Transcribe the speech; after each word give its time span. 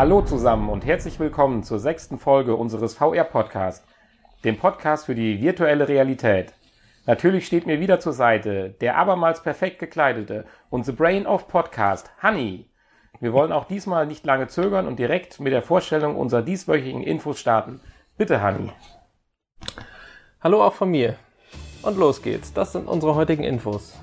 Hallo 0.00 0.22
zusammen 0.22 0.70
und 0.70 0.86
herzlich 0.86 1.20
willkommen 1.20 1.62
zur 1.62 1.78
sechsten 1.78 2.18
Folge 2.18 2.56
unseres 2.56 2.94
VR-Podcasts, 2.94 3.86
dem 4.44 4.56
Podcast 4.56 5.04
für 5.04 5.14
die 5.14 5.42
virtuelle 5.42 5.88
Realität. 5.88 6.54
Natürlich 7.04 7.46
steht 7.46 7.66
mir 7.66 7.80
wieder 7.80 8.00
zur 8.00 8.14
Seite 8.14 8.70
der 8.80 8.96
abermals 8.96 9.42
perfekt 9.42 9.78
gekleidete 9.78 10.46
und 10.70 10.86
The 10.86 10.92
Brain 10.92 11.26
of 11.26 11.48
Podcast, 11.48 12.10
Honey. 12.22 12.64
Wir 13.20 13.34
wollen 13.34 13.52
auch 13.52 13.66
diesmal 13.66 14.06
nicht 14.06 14.24
lange 14.24 14.46
zögern 14.46 14.86
und 14.86 14.98
direkt 14.98 15.38
mit 15.38 15.52
der 15.52 15.60
Vorstellung 15.60 16.16
unserer 16.16 16.40
dieswöchigen 16.40 17.02
Infos 17.02 17.38
starten. 17.38 17.82
Bitte, 18.16 18.42
Honey. 18.42 18.72
Hallo 20.40 20.64
auch 20.64 20.72
von 20.72 20.90
mir. 20.90 21.16
Und 21.82 21.98
los 21.98 22.22
geht's. 22.22 22.54
Das 22.54 22.72
sind 22.72 22.88
unsere 22.88 23.16
heutigen 23.16 23.44
Infos. 23.44 23.98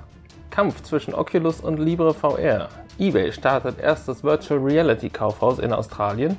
Kampf 0.52 0.84
zwischen 0.84 1.16
Oculus 1.16 1.60
und 1.60 1.80
Libre 1.80 2.14
VR. 2.14 2.70
eBay 3.00 3.32
startet 3.32 3.80
erstes 3.80 4.24
Virtual 4.24 4.60
Reality 4.60 5.10
Kaufhaus 5.10 5.60
in 5.60 5.72
Australien. 5.72 6.36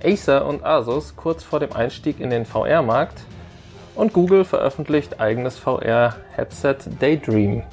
Acer 0.00 0.46
und 0.46 0.64
Asus 0.64 1.16
kurz 1.16 1.42
vor 1.42 1.58
dem 1.58 1.72
Einstieg 1.72 2.20
in 2.20 2.30
den 2.30 2.44
VR-Markt. 2.44 3.22
Und 3.96 4.12
Google 4.12 4.44
veröffentlicht 4.44 5.18
eigenes 5.18 5.58
VR-Headset 5.58 6.76
Daydream. 7.00 7.64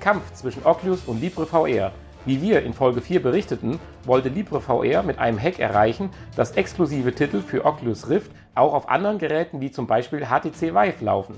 Kampf 0.00 0.32
zwischen 0.32 0.64
Oculus 0.64 1.04
und 1.04 1.20
Libre 1.20 1.44
VR. 1.44 1.92
Wie 2.24 2.40
wir 2.40 2.62
in 2.62 2.72
Folge 2.72 3.02
4 3.02 3.22
berichteten, 3.22 3.78
wollte 4.04 4.30
Libre 4.30 4.62
VR 4.62 5.02
mit 5.02 5.18
einem 5.18 5.38
Hack 5.38 5.58
erreichen, 5.58 6.08
dass 6.36 6.52
exklusive 6.52 7.14
Titel 7.14 7.42
für 7.42 7.66
Oculus 7.66 8.08
Rift 8.08 8.30
auch 8.54 8.72
auf 8.72 8.88
anderen 8.88 9.18
Geräten 9.18 9.60
wie 9.60 9.70
zum 9.70 9.86
Beispiel 9.86 10.24
HTC 10.24 10.74
Vive 10.74 11.04
laufen. 11.04 11.34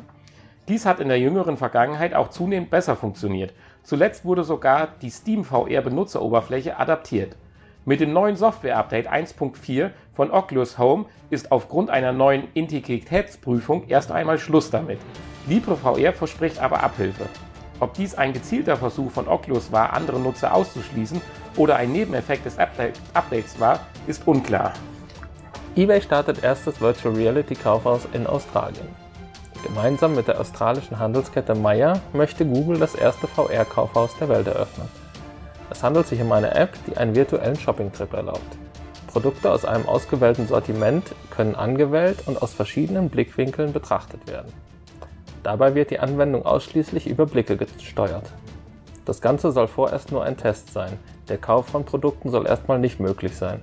Dies 0.68 0.86
hat 0.86 1.00
in 1.00 1.08
der 1.08 1.18
jüngeren 1.18 1.56
Vergangenheit 1.56 2.14
auch 2.14 2.30
zunehmend 2.30 2.70
besser 2.70 2.94
funktioniert. 2.94 3.52
Zuletzt 3.82 4.24
wurde 4.24 4.44
sogar 4.44 4.88
die 5.02 5.10
Steam 5.10 5.44
VR 5.44 5.82
Benutzeroberfläche 5.82 6.78
adaptiert. 6.78 7.36
Mit 7.84 8.00
dem 8.00 8.12
neuen 8.12 8.36
Software-Update 8.36 9.10
1.4 9.10 9.90
von 10.14 10.30
Oculus 10.30 10.78
Home 10.78 11.06
ist 11.30 11.50
aufgrund 11.50 11.90
einer 11.90 12.12
neuen 12.12 12.44
Integritätsprüfung 12.54 13.88
erst 13.88 14.12
einmal 14.12 14.38
Schluss 14.38 14.70
damit. 14.70 15.00
LibreVR 15.48 16.12
verspricht 16.12 16.60
aber 16.60 16.84
Abhilfe. 16.84 17.26
Ob 17.80 17.94
dies 17.94 18.14
ein 18.14 18.32
gezielter 18.32 18.76
Versuch 18.76 19.10
von 19.10 19.26
Oculus 19.26 19.72
war, 19.72 19.92
andere 19.92 20.20
Nutzer 20.20 20.54
auszuschließen 20.54 21.20
oder 21.56 21.74
ein 21.74 21.90
Nebeneffekt 21.90 22.46
des 22.46 22.56
Updates 22.58 23.58
war, 23.58 23.80
ist 24.06 24.28
unklar. 24.28 24.74
eBay 25.74 26.00
startet 26.00 26.44
erstes 26.44 26.80
Virtual 26.80 27.14
Reality 27.16 27.56
Kaufhaus 27.56 28.06
in 28.12 28.28
Australien. 28.28 29.01
Gemeinsam 29.62 30.14
mit 30.14 30.26
der 30.28 30.40
australischen 30.40 30.98
Handelskette 30.98 31.54
Myer 31.54 32.00
möchte 32.12 32.44
Google 32.44 32.78
das 32.78 32.94
erste 32.94 33.28
VR-Kaufhaus 33.28 34.16
der 34.18 34.28
Welt 34.28 34.46
eröffnen. 34.46 34.88
Es 35.70 35.82
handelt 35.82 36.06
sich 36.08 36.20
um 36.20 36.32
eine 36.32 36.54
App, 36.54 36.76
die 36.86 36.96
einen 36.96 37.14
virtuellen 37.14 37.56
Shopping-Trip 37.56 38.12
erlaubt. 38.12 38.58
Produkte 39.06 39.50
aus 39.50 39.64
einem 39.64 39.86
ausgewählten 39.86 40.48
Sortiment 40.48 41.14
können 41.30 41.54
angewählt 41.54 42.24
und 42.26 42.42
aus 42.42 42.54
verschiedenen 42.54 43.08
Blickwinkeln 43.08 43.72
betrachtet 43.72 44.26
werden. 44.26 44.52
Dabei 45.42 45.74
wird 45.74 45.90
die 45.90 45.98
Anwendung 46.00 46.44
ausschließlich 46.44 47.06
über 47.06 47.26
Blicke 47.26 47.56
gesteuert. 47.56 48.32
Das 49.04 49.20
Ganze 49.20 49.52
soll 49.52 49.68
vorerst 49.68 50.12
nur 50.12 50.24
ein 50.24 50.36
Test 50.36 50.72
sein. 50.72 50.98
Der 51.28 51.38
Kauf 51.38 51.66
von 51.66 51.84
Produkten 51.84 52.30
soll 52.30 52.46
erstmal 52.46 52.78
nicht 52.78 53.00
möglich 53.00 53.36
sein. 53.36 53.60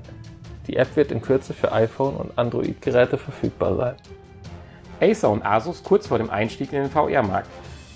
Die 0.67 0.77
App 0.77 0.95
wird 0.95 1.11
in 1.11 1.21
Kürze 1.21 1.53
für 1.53 1.71
iPhone 1.71 2.15
und 2.15 2.37
Android-Geräte 2.37 3.17
verfügbar 3.17 3.75
sein. 3.75 3.95
Acer 5.01 5.29
und 5.29 5.45
Asus 5.45 5.83
kurz 5.83 6.07
vor 6.07 6.17
dem 6.17 6.29
Einstieg 6.29 6.73
in 6.73 6.81
den 6.81 6.91
VR-Markt. 6.91 7.49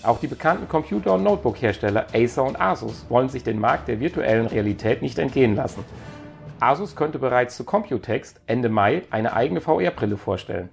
Auch 0.04 0.20
die 0.20 0.28
bekannten 0.28 0.68
Computer- 0.68 1.14
und 1.14 1.24
Notebook-Hersteller 1.24 2.08
Acer 2.14 2.44
und 2.44 2.60
Asus 2.60 3.06
wollen 3.10 3.30
sich 3.30 3.44
den 3.44 3.60
Markt 3.60 3.88
der 3.88 4.00
virtuellen 4.00 4.48
Realität 4.48 5.02
nicht 5.02 5.18
entgehen 5.18 5.56
lassen. 5.56 5.86
Asus 6.60 6.96
könnte 6.96 7.20
bereits 7.20 7.58
zu 7.58 7.64
Computex 7.64 8.36
Ende 8.46 8.70
Mai 8.70 9.04
eine 9.12 9.34
eigene 9.34 9.62
VR-Brille 9.62 10.18
vorstellen. 10.18 10.70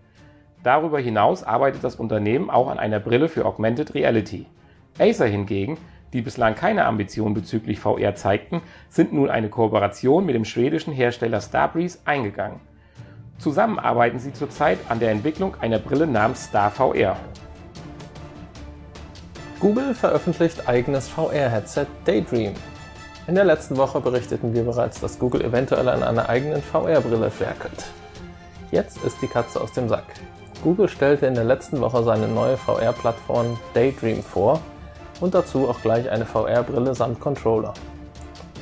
Darüber 0.62 0.98
hinaus 1.00 1.42
arbeitet 1.42 1.82
das 1.84 1.96
Unternehmen 1.96 2.50
auch 2.50 2.68
an 2.68 2.78
einer 2.78 3.00
Brille 3.00 3.28
für 3.28 3.44
Augmented 3.44 3.94
Reality. 3.94 4.46
Acer 4.98 5.26
hingegen, 5.26 5.78
die 6.12 6.22
bislang 6.22 6.54
keine 6.54 6.84
Ambitionen 6.84 7.34
bezüglich 7.34 7.78
VR 7.78 8.14
zeigten, 8.14 8.62
sind 8.88 9.12
nun 9.12 9.30
eine 9.30 9.48
Kooperation 9.48 10.26
mit 10.26 10.34
dem 10.34 10.44
schwedischen 10.44 10.92
Hersteller 10.92 11.40
Starbreeze 11.40 12.00
eingegangen. 12.04 12.60
Zusammen 13.40 13.78
arbeiten 13.78 14.18
sie 14.18 14.34
zurzeit 14.34 14.78
an 14.90 15.00
der 15.00 15.12
Entwicklung 15.12 15.56
einer 15.60 15.78
Brille 15.78 16.06
namens 16.06 16.44
Star 16.44 16.70
VR. 16.70 17.16
Google 19.60 19.94
veröffentlicht 19.94 20.68
eigenes 20.68 21.08
VR-Headset 21.08 21.86
Daydream. 22.04 22.52
In 23.26 23.34
der 23.34 23.44
letzten 23.44 23.78
Woche 23.78 24.00
berichteten 24.00 24.52
wir 24.52 24.64
bereits, 24.64 25.00
dass 25.00 25.18
Google 25.18 25.42
eventuell 25.42 25.88
an 25.88 26.02
einer 26.02 26.28
eigenen 26.28 26.62
VR-Brille 26.62 27.32
werkelt. 27.38 27.86
Jetzt 28.70 29.02
ist 29.04 29.22
die 29.22 29.26
Katze 29.26 29.60
aus 29.60 29.72
dem 29.72 29.88
Sack. 29.88 30.04
Google 30.62 30.88
stellte 30.88 31.24
in 31.26 31.34
der 31.34 31.44
letzten 31.44 31.80
Woche 31.80 32.02
seine 32.02 32.28
neue 32.28 32.58
VR-Plattform 32.58 33.58
Daydream 33.72 34.22
vor 34.22 34.60
und 35.20 35.34
dazu 35.34 35.66
auch 35.66 35.80
gleich 35.80 36.10
eine 36.10 36.26
VR-Brille 36.26 36.94
samt 36.94 37.20
Controller. 37.20 37.72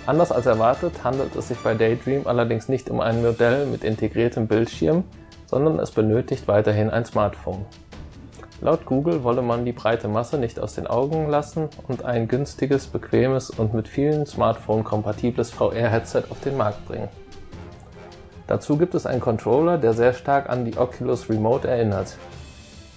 Anders 0.08 0.32
als 0.32 0.46
erwartet 0.46 1.04
handelt 1.04 1.36
es 1.36 1.48
sich 1.48 1.58
bei 1.58 1.74
Daydream 1.74 2.26
allerdings 2.26 2.70
nicht 2.70 2.88
um 2.88 2.98
ein 3.02 3.20
Modell 3.20 3.66
mit 3.66 3.84
integriertem 3.84 4.46
Bildschirm, 4.46 5.04
sondern 5.44 5.78
es 5.78 5.90
benötigt 5.90 6.48
weiterhin 6.48 6.88
ein 6.88 7.04
Smartphone. 7.04 7.66
Laut 8.62 8.86
Google 8.86 9.22
wolle 9.22 9.42
man 9.42 9.66
die 9.66 9.72
breite 9.72 10.08
Masse 10.08 10.38
nicht 10.38 10.58
aus 10.60 10.74
den 10.74 10.86
Augen 10.86 11.28
lassen 11.28 11.68
und 11.88 12.06
ein 12.06 12.26
günstiges, 12.26 12.86
bequemes 12.86 13.50
und 13.50 13.74
mit 13.74 13.86
vielen 13.86 14.24
Smartphone 14.24 14.82
kompatibles 14.82 15.50
VR-Headset 15.50 16.22
auf 16.30 16.40
den 16.40 16.56
Markt 16.56 16.86
bringen. 16.86 17.10
Dazu 18.46 18.78
gibt 18.78 18.94
es 18.94 19.04
einen 19.04 19.20
Controller, 19.20 19.76
der 19.76 19.92
sehr 19.92 20.14
stark 20.14 20.48
an 20.48 20.64
die 20.64 20.78
Oculus 20.78 21.28
Remote 21.28 21.68
erinnert. 21.68 22.16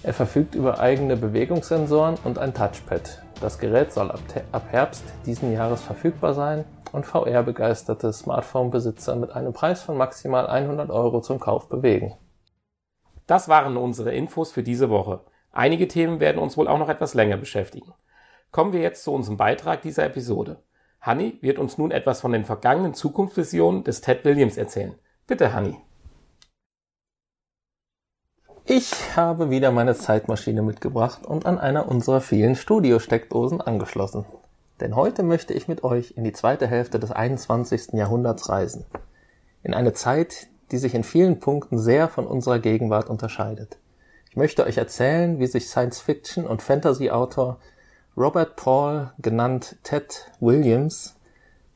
Er 0.02 0.14
verfügt 0.14 0.54
über 0.54 0.80
eigene 0.80 1.18
Bewegungssensoren 1.18 2.14
und 2.24 2.38
ein 2.38 2.54
Touchpad. 2.54 3.22
Das 3.42 3.58
Gerät 3.58 3.92
soll 3.92 4.12
ab 4.12 4.64
Herbst 4.70 5.02
diesen 5.26 5.52
Jahres 5.52 5.82
verfügbar 5.82 6.32
sein 6.32 6.64
und 6.92 7.06
VR-begeisterte 7.06 8.12
Smartphone-Besitzer 8.12 9.16
mit 9.16 9.32
einem 9.32 9.52
Preis 9.52 9.82
von 9.82 9.96
maximal 9.96 10.46
100 10.46 10.90
Euro 10.90 11.20
zum 11.20 11.40
Kauf 11.40 11.68
bewegen. 11.68 12.14
Das 13.26 13.48
waren 13.48 13.76
unsere 13.76 14.14
Infos 14.14 14.52
für 14.52 14.62
diese 14.62 14.90
Woche. 14.90 15.24
Einige 15.50 15.88
Themen 15.88 16.20
werden 16.20 16.40
uns 16.40 16.56
wohl 16.56 16.68
auch 16.68 16.78
noch 16.78 16.88
etwas 16.88 17.14
länger 17.14 17.36
beschäftigen. 17.36 17.92
Kommen 18.52 18.72
wir 18.72 18.80
jetzt 18.80 19.02
zu 19.02 19.12
unserem 19.12 19.38
Beitrag 19.38 19.82
dieser 19.82 20.04
Episode. 20.04 20.62
Hanni 21.00 21.38
wird 21.40 21.58
uns 21.58 21.78
nun 21.78 21.90
etwas 21.90 22.20
von 22.20 22.30
den 22.30 22.44
vergangenen 22.44 22.94
Zukunftsvisionen 22.94 23.82
des 23.82 24.02
Ted 24.02 24.24
Williams 24.24 24.56
erzählen. 24.56 24.94
Bitte, 25.26 25.52
Hanni. 25.52 25.78
Ich 28.64 29.16
habe 29.16 29.50
wieder 29.50 29.70
meine 29.72 29.94
Zeitmaschine 29.94 30.62
mitgebracht 30.62 31.26
und 31.26 31.46
an 31.46 31.58
einer 31.58 31.88
unserer 31.88 32.20
vielen 32.20 32.56
Studiosteckdosen 32.56 33.60
angeschlossen 33.60 34.24
denn 34.82 34.96
heute 34.96 35.22
möchte 35.22 35.54
ich 35.54 35.68
mit 35.68 35.84
euch 35.84 36.14
in 36.16 36.24
die 36.24 36.32
zweite 36.32 36.66
Hälfte 36.66 36.98
des 36.98 37.12
21. 37.12 37.92
Jahrhunderts 37.92 38.48
reisen. 38.48 38.84
In 39.62 39.74
eine 39.74 39.92
Zeit, 39.92 40.48
die 40.72 40.78
sich 40.78 40.96
in 40.96 41.04
vielen 41.04 41.38
Punkten 41.38 41.78
sehr 41.78 42.08
von 42.08 42.26
unserer 42.26 42.58
Gegenwart 42.58 43.08
unterscheidet. 43.08 43.78
Ich 44.28 44.36
möchte 44.36 44.66
euch 44.66 44.78
erzählen, 44.78 45.38
wie 45.38 45.46
sich 45.46 45.68
Science-Fiction 45.68 46.44
und 46.44 46.62
Fantasy-Autor 46.62 47.58
Robert 48.16 48.56
Paul, 48.56 49.12
genannt 49.18 49.76
Ted 49.84 50.32
Williams, 50.40 51.14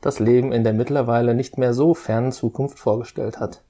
das 0.01 0.19
Leben 0.19 0.51
in 0.51 0.65
der 0.65 0.73
mittlerweile 0.73 1.33
nicht 1.33 1.57
mehr 1.57 1.73
so 1.73 1.93
fernen 1.93 2.33
Zukunft 2.33 2.77
vorgestellt 2.77 3.39
hat. 3.39 3.61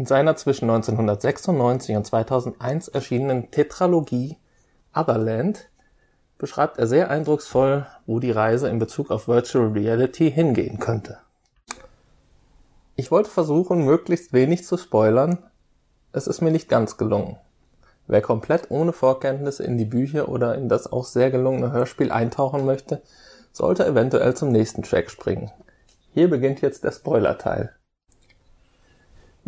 In 0.00 0.06
seiner 0.06 0.34
zwischen 0.34 0.70
1996 0.70 1.94
und 1.94 2.06
2001 2.06 2.88
erschienenen 2.88 3.50
Tetralogie 3.50 4.38
Otherland 4.94 5.68
beschreibt 6.38 6.78
er 6.78 6.86
sehr 6.86 7.10
eindrucksvoll, 7.10 7.86
wo 8.06 8.18
die 8.18 8.30
Reise 8.30 8.70
in 8.70 8.78
Bezug 8.78 9.10
auf 9.10 9.28
Virtual 9.28 9.68
Reality 9.68 10.30
hingehen 10.30 10.78
könnte. 10.78 11.18
Ich 12.96 13.10
wollte 13.10 13.28
versuchen, 13.28 13.84
möglichst 13.84 14.32
wenig 14.32 14.64
zu 14.64 14.78
spoilern. 14.78 15.36
Es 16.12 16.26
ist 16.26 16.40
mir 16.40 16.50
nicht 16.50 16.70
ganz 16.70 16.96
gelungen. 16.96 17.36
Wer 18.06 18.22
komplett 18.22 18.70
ohne 18.70 18.94
Vorkenntnisse 18.94 19.64
in 19.64 19.76
die 19.76 19.84
Bücher 19.84 20.30
oder 20.30 20.54
in 20.54 20.70
das 20.70 20.90
auch 20.90 21.04
sehr 21.04 21.30
gelungene 21.30 21.72
Hörspiel 21.72 22.10
eintauchen 22.10 22.64
möchte, 22.64 23.02
sollte 23.52 23.84
eventuell 23.84 24.34
zum 24.34 24.50
nächsten 24.50 24.82
Track 24.82 25.10
springen. 25.10 25.50
Hier 26.14 26.30
beginnt 26.30 26.62
jetzt 26.62 26.84
der 26.84 26.92
Spoiler-Teil. 26.92 27.74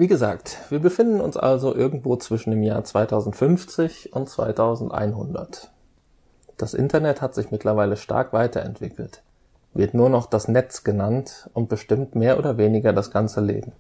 Wie 0.02 0.08
gesagt, 0.08 0.58
wir 0.68 0.80
befinden 0.80 1.20
uns 1.20 1.36
also 1.36 1.72
irgendwo 1.76 2.16
zwischen 2.16 2.50
dem 2.50 2.64
Jahr 2.64 2.82
2050 2.82 4.12
und 4.12 4.28
2100. 4.28 5.70
Das 6.56 6.74
Internet 6.74 7.22
hat 7.22 7.36
sich 7.36 7.52
mittlerweile 7.52 7.96
stark 7.96 8.32
weiterentwickelt, 8.32 9.22
wird 9.74 9.94
nur 9.94 10.08
noch 10.08 10.26
das 10.26 10.48
Netz 10.48 10.82
genannt 10.82 11.48
und 11.54 11.68
bestimmt 11.68 12.16
mehr 12.16 12.36
oder 12.36 12.58
weniger 12.58 12.92
das 12.92 13.12
ganze 13.12 13.40
Leben. 13.40 13.70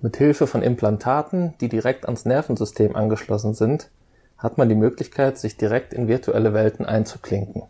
Mit 0.00 0.16
Hilfe 0.16 0.46
von 0.46 0.62
Implantaten, 0.62 1.52
die 1.60 1.68
direkt 1.68 2.06
ans 2.06 2.24
Nervensystem 2.24 2.96
angeschlossen 2.96 3.52
sind, 3.52 3.90
hat 4.38 4.56
man 4.56 4.70
die 4.70 4.74
Möglichkeit, 4.74 5.36
sich 5.36 5.58
direkt 5.58 5.92
in 5.92 6.08
virtuelle 6.08 6.54
Welten 6.54 6.86
einzuklinken. 6.86 7.64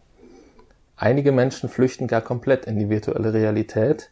Einige 0.96 1.32
Menschen 1.32 1.68
flüchten 1.68 2.06
gar 2.06 2.20
komplett 2.20 2.66
in 2.66 2.78
die 2.78 2.90
virtuelle 2.90 3.32
Realität 3.32 4.10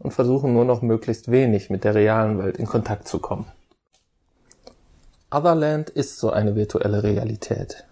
und 0.00 0.12
versuchen 0.12 0.52
nur 0.52 0.64
noch 0.64 0.82
möglichst 0.82 1.30
wenig 1.30 1.70
mit 1.70 1.84
der 1.84 1.94
realen 1.94 2.38
Welt 2.38 2.56
in 2.56 2.66
Kontakt 2.66 3.06
zu 3.06 3.20
kommen. 3.20 3.46
Otherland 5.30 5.90
ist 5.90 6.18
so 6.18 6.30
eine 6.30 6.56
virtuelle 6.56 7.04
Realität. 7.04 7.84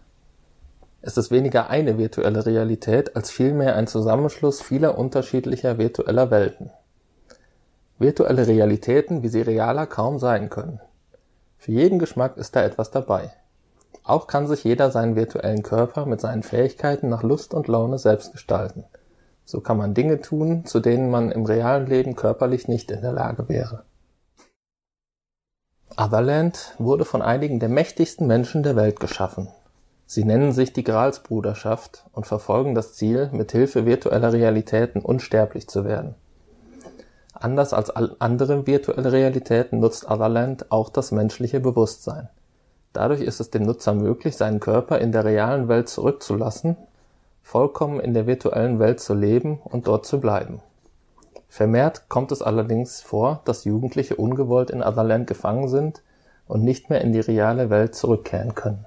Es 1.01 1.17
ist 1.17 1.31
weniger 1.31 1.71
eine 1.71 1.97
virtuelle 1.97 2.45
Realität 2.45 3.15
als 3.15 3.31
vielmehr 3.31 3.77
ein 3.77 3.87
Zusammenschluss 3.87 4.61
vieler 4.61 4.99
unterschiedlicher 4.99 5.79
virtueller 5.79 6.33
Welten. 6.33 6.71
Virtuelle 8.01 8.47
Realitäten, 8.47 9.23
wie 9.23 9.29
sie 9.29 9.43
realer 9.43 9.87
kaum 9.87 10.19
sein 10.19 10.51
können. 10.51 10.81
Für 11.57 11.73
jeden 11.73 12.01
Geschmack 12.01 12.37
ist 12.37 12.57
da 12.57 12.65
etwas 12.65 12.91
dabei. 12.91 13.31
Auch 14.03 14.27
kann 14.27 14.49
sich 14.49 14.65
jeder 14.65 14.91
seinen 14.91 15.17
virtuellen 15.17 15.63
Körper 15.63 16.07
mit 16.07 16.21
seinen 16.21 16.43
Fähigkeiten 16.43 17.09
nach 17.09 17.23
Lust 17.23 17.55
und 17.55 17.69
Laune 17.69 17.99
selbst 17.99 18.33
gestalten. 18.33 18.85
So 19.51 19.63
kann 19.63 19.79
man 19.79 19.95
Dinge 19.95 20.21
tun, 20.21 20.67
zu 20.67 20.79
denen 20.79 21.11
man 21.11 21.33
im 21.33 21.47
realen 21.47 21.87
Leben 21.87 22.17
körperlich 22.17 22.69
nicht 22.69 22.91
in 22.91 23.01
der 23.01 23.13
Lage 23.13 23.49
wäre. 23.49 23.85
Otherland 25.97 26.75
wurde 26.77 27.07
von 27.07 27.23
einigen 27.23 27.59
der 27.59 27.71
mächtigsten 27.71 28.27
Menschen 28.27 28.63
der 28.63 28.77
Welt 28.77 29.01
geschaffen. 29.01 29.49
Sie 30.05 30.25
nennen 30.25 30.53
sich 30.53 30.75
die 30.75 30.85
Gralsbruderschaft 30.85 32.05
und 32.13 32.27
verfolgen 32.27 32.75
das 32.75 32.93
Ziel, 32.93 33.31
mit 33.33 33.51
Hilfe 33.53 33.87
virtueller 33.87 34.35
Realitäten 34.35 35.01
unsterblich 35.01 35.67
zu 35.67 35.87
werden. 35.87 36.15
Anders 37.33 37.73
als 37.73 37.89
andere 37.89 38.67
virtuelle 38.67 39.13
Realitäten 39.13 39.81
nutzt 39.81 40.11
Otherland 40.11 40.71
auch 40.71 40.91
das 40.91 41.11
menschliche 41.11 41.61
Bewusstsein. 41.61 42.29
Dadurch 42.93 43.23
ist 43.23 43.41
es 43.41 43.49
dem 43.49 43.63
Nutzer 43.63 43.95
möglich, 43.95 44.37
seinen 44.37 44.61
Körper 44.61 44.99
in 44.99 45.11
der 45.11 45.25
realen 45.25 45.69
Welt 45.69 45.89
zurückzulassen, 45.89 46.77
vollkommen 47.49 47.99
in 47.99 48.13
der 48.13 48.27
virtuellen 48.27 48.79
Welt 48.79 49.01
zu 49.01 49.15
leben 49.15 49.59
und 49.65 49.87
dort 49.87 50.05
zu 50.05 50.21
bleiben. 50.21 50.61
Vermehrt 51.49 52.11
kommt 52.11 52.31
es 52.31 52.43
allerdings 52.43 53.01
vor, 53.01 53.41
dass 53.47 53.65
Jugendliche 53.65 54.17
ungewollt 54.17 54.69
in 54.69 54.83
Otherland 54.83 55.27
gefangen 55.27 55.69
sind 55.69 56.03
und 56.47 56.63
nicht 56.63 56.91
mehr 56.91 57.01
in 57.01 57.15
die 57.15 57.21
reale 57.21 57.71
Welt 57.71 57.95
zurückkehren 57.95 58.55
können. 58.55 58.85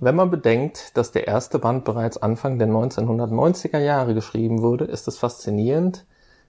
Wenn 0.00 0.16
man 0.16 0.30
bedenkt, 0.30 0.96
dass 0.96 1.12
der 1.12 1.26
erste 1.26 1.58
Band 1.58 1.84
bereits 1.84 2.16
Anfang 2.16 2.58
der 2.58 2.68
1990er 2.68 3.80
Jahre 3.80 4.14
geschrieben 4.14 4.62
wurde, 4.62 4.86
ist 4.86 5.06
es 5.06 5.18
faszinierend, 5.18 6.06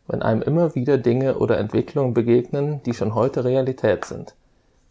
wenn 0.07 0.22
einem 0.22 0.42
immer 0.42 0.75
wieder 0.75 0.98
Dinge 0.98 1.40
oder 1.40 1.57
Entwicklungen 1.57 2.13
begegnen, 2.13 2.81
die 2.84 2.94
schon 2.94 3.16
heute 3.16 3.44
Realität 3.44 4.06
sind. 4.06 4.34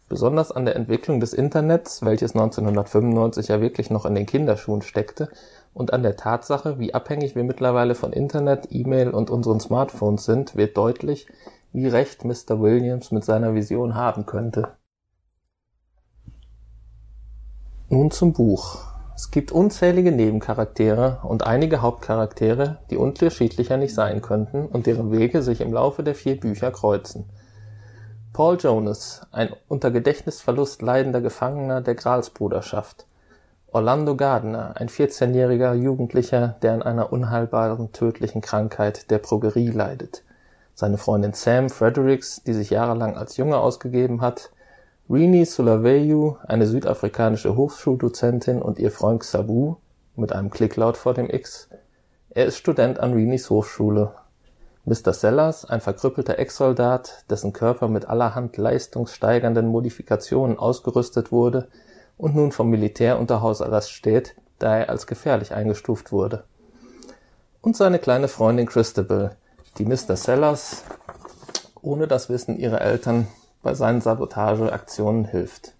Besonders 0.09 0.51
an 0.51 0.65
der 0.65 0.75
Entwicklung 0.75 1.19
des 1.19 1.33
Internets, 1.33 2.03
welches 2.03 2.33
1995 2.33 3.47
ja 3.47 3.61
wirklich 3.61 3.91
noch 3.91 4.05
in 4.05 4.15
den 4.15 4.25
Kinderschuhen 4.25 4.81
steckte, 4.81 5.29
und 5.75 5.93
an 5.93 6.01
der 6.01 6.17
Tatsache, 6.17 6.79
wie 6.79 6.95
abhängig 6.95 7.35
wir 7.35 7.43
mittlerweile 7.43 7.93
von 7.93 8.11
Internet, 8.11 8.67
E-Mail 8.71 9.11
und 9.11 9.29
unseren 9.29 9.59
Smartphones 9.59 10.25
sind, 10.25 10.55
wird 10.55 10.75
deutlich, 10.75 11.27
wie 11.73 11.87
recht 11.87 12.25
Mr. 12.25 12.59
Williams 12.59 13.11
mit 13.11 13.23
seiner 13.23 13.53
Vision 13.53 13.93
haben 13.93 14.25
könnte. 14.25 14.69
Nun 17.89 18.09
zum 18.09 18.33
Buch. 18.33 18.79
Es 19.15 19.29
gibt 19.29 19.51
unzählige 19.51 20.11
Nebencharaktere 20.11 21.19
und 21.23 21.45
einige 21.45 21.81
Hauptcharaktere, 21.81 22.79
die 22.89 22.97
unterschiedlicher 22.97 23.77
nicht 23.77 23.93
sein 23.93 24.21
könnten 24.21 24.65
und 24.65 24.87
deren 24.87 25.11
Wege 25.11 25.43
sich 25.43 25.61
im 25.61 25.73
Laufe 25.73 26.03
der 26.03 26.15
vier 26.15 26.39
Bücher 26.39 26.71
kreuzen. 26.71 27.29
Paul 28.31 28.57
Jonas, 28.57 29.21
ein 29.31 29.49
unter 29.67 29.91
Gedächtnisverlust 29.91 30.81
leidender 30.81 31.19
Gefangener 31.19 31.81
der 31.81 31.95
Gralsbruderschaft. 31.95 33.05
Orlando 33.71 34.15
Gardner, 34.15 34.75
ein 34.77 34.87
14-jähriger 34.87 35.73
Jugendlicher, 35.73 36.55
der 36.61 36.73
an 36.73 36.83
einer 36.83 37.11
unheilbaren 37.11 37.91
tödlichen 37.91 38.41
Krankheit 38.41 39.09
der 39.11 39.17
Progerie 39.17 39.71
leidet. 39.71 40.23
Seine 40.73 40.97
Freundin 40.97 41.33
Sam 41.33 41.69
Fredericks, 41.69 42.41
die 42.43 42.53
sich 42.53 42.69
jahrelang 42.69 43.17
als 43.17 43.35
Junge 43.35 43.57
ausgegeben 43.57 44.21
hat, 44.21 44.51
Rini 45.09 45.43
Sulaveyu, 45.43 46.37
eine 46.47 46.67
südafrikanische 46.67 47.55
Hochschuldozentin 47.55 48.61
und 48.61 48.77
ihr 48.77 48.91
Freund 48.91 49.23
Sabu 49.23 49.75
mit 50.15 50.31
einem 50.31 50.51
Klicklaut 50.51 50.97
vor 50.97 51.15
dem 51.15 51.29
X. 51.29 51.67
Er 52.29 52.45
ist 52.45 52.57
Student 52.57 52.99
an 52.99 53.13
Rinis 53.13 53.49
Hochschule. 53.49 54.13
Mr. 54.89 55.13
Sellers, 55.13 55.65
ein 55.65 55.81
verkrüppelter 55.81 56.39
Ex-Soldat, 56.39 57.23
dessen 57.29 57.53
Körper 57.53 57.87
mit 57.87 58.05
allerhand 58.05 58.57
leistungssteigernden 58.57 59.67
Modifikationen 59.67 60.57
ausgerüstet 60.57 61.31
wurde 61.31 61.67
und 62.17 62.33
nun 62.33 62.51
vom 62.51 62.71
Militär 62.71 63.19
unter 63.19 63.43
Hausarrest 63.43 63.91
steht, 63.91 64.35
da 64.57 64.77
er 64.77 64.89
als 64.89 65.05
gefährlich 65.05 65.53
eingestuft 65.53 66.11
wurde. 66.11 66.45
Und 67.61 67.77
seine 67.77 67.99
kleine 67.99 68.27
Freundin 68.27 68.65
Christabel, 68.65 69.35
die 69.77 69.85
Mr. 69.85 70.15
Sellers 70.15 70.83
ohne 71.83 72.07
das 72.07 72.29
Wissen 72.29 72.57
ihrer 72.57 72.81
Eltern 72.81 73.27
bei 73.61 73.75
seinen 73.75 74.01
Sabotageaktionen 74.01 75.25
hilft. 75.25 75.75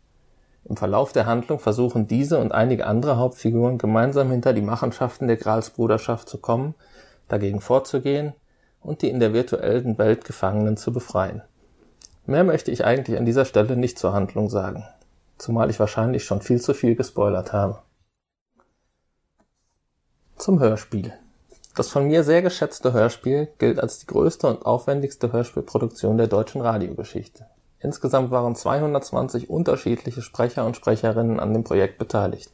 Im 0.65 0.77
Verlauf 0.77 1.13
der 1.13 1.25
Handlung 1.25 1.57
versuchen 1.57 2.05
diese 2.05 2.37
und 2.37 2.51
einige 2.51 2.85
andere 2.85 3.17
Hauptfiguren 3.17 3.79
gemeinsam 3.79 4.29
hinter 4.29 4.53
die 4.53 4.61
Machenschaften 4.61 5.25
der 5.25 5.37
Gralsbruderschaft 5.37 6.29
zu 6.29 6.37
kommen, 6.37 6.75
dagegen 7.27 7.59
vorzugehen 7.59 8.35
und 8.89 9.03
die 9.03 9.09
in 9.09 9.19
der 9.19 9.33
virtuellen 9.33 9.99
Welt 9.99 10.25
Gefangenen 10.25 10.75
zu 10.75 10.91
befreien. 10.91 11.43
Mehr 12.25 12.43
möchte 12.43 12.71
ich 12.71 12.85
eigentlich 12.85 13.19
an 13.19 13.25
dieser 13.25 13.45
Stelle 13.45 13.77
nicht 13.77 13.99
zur 13.99 14.13
Handlung 14.13 14.49
sagen, 14.49 14.83
zumal 15.37 15.69
ich 15.69 15.79
wahrscheinlich 15.79 16.23
schon 16.23 16.41
viel 16.41 16.59
zu 16.59 16.73
viel 16.73 16.95
gespoilert 16.95 17.53
habe. 17.53 17.83
Zum 20.37 20.59
Hörspiel. 20.59 21.13
Das 21.75 21.89
von 21.89 22.07
mir 22.07 22.23
sehr 22.23 22.41
geschätzte 22.41 22.91
Hörspiel 22.91 23.49
gilt 23.59 23.79
als 23.79 23.99
die 23.99 24.07
größte 24.07 24.47
und 24.47 24.65
aufwendigste 24.65 25.31
Hörspielproduktion 25.31 26.17
der 26.17 26.27
deutschen 26.27 26.61
Radiogeschichte. 26.61 27.45
Insgesamt 27.77 28.31
waren 28.31 28.55
220 28.55 29.51
unterschiedliche 29.51 30.23
Sprecher 30.23 30.65
und 30.65 30.75
Sprecherinnen 30.75 31.39
an 31.39 31.53
dem 31.53 31.63
Projekt 31.63 31.99
beteiligt. 31.99 32.51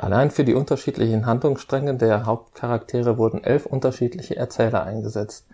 Allein 0.00 0.30
für 0.30 0.44
die 0.44 0.54
unterschiedlichen 0.54 1.26
Handlungsstränge 1.26 1.94
der 1.94 2.24
Hauptcharaktere 2.24 3.18
wurden 3.18 3.44
elf 3.44 3.66
unterschiedliche 3.66 4.34
Erzähler 4.34 4.84
eingesetzt. 4.84 5.44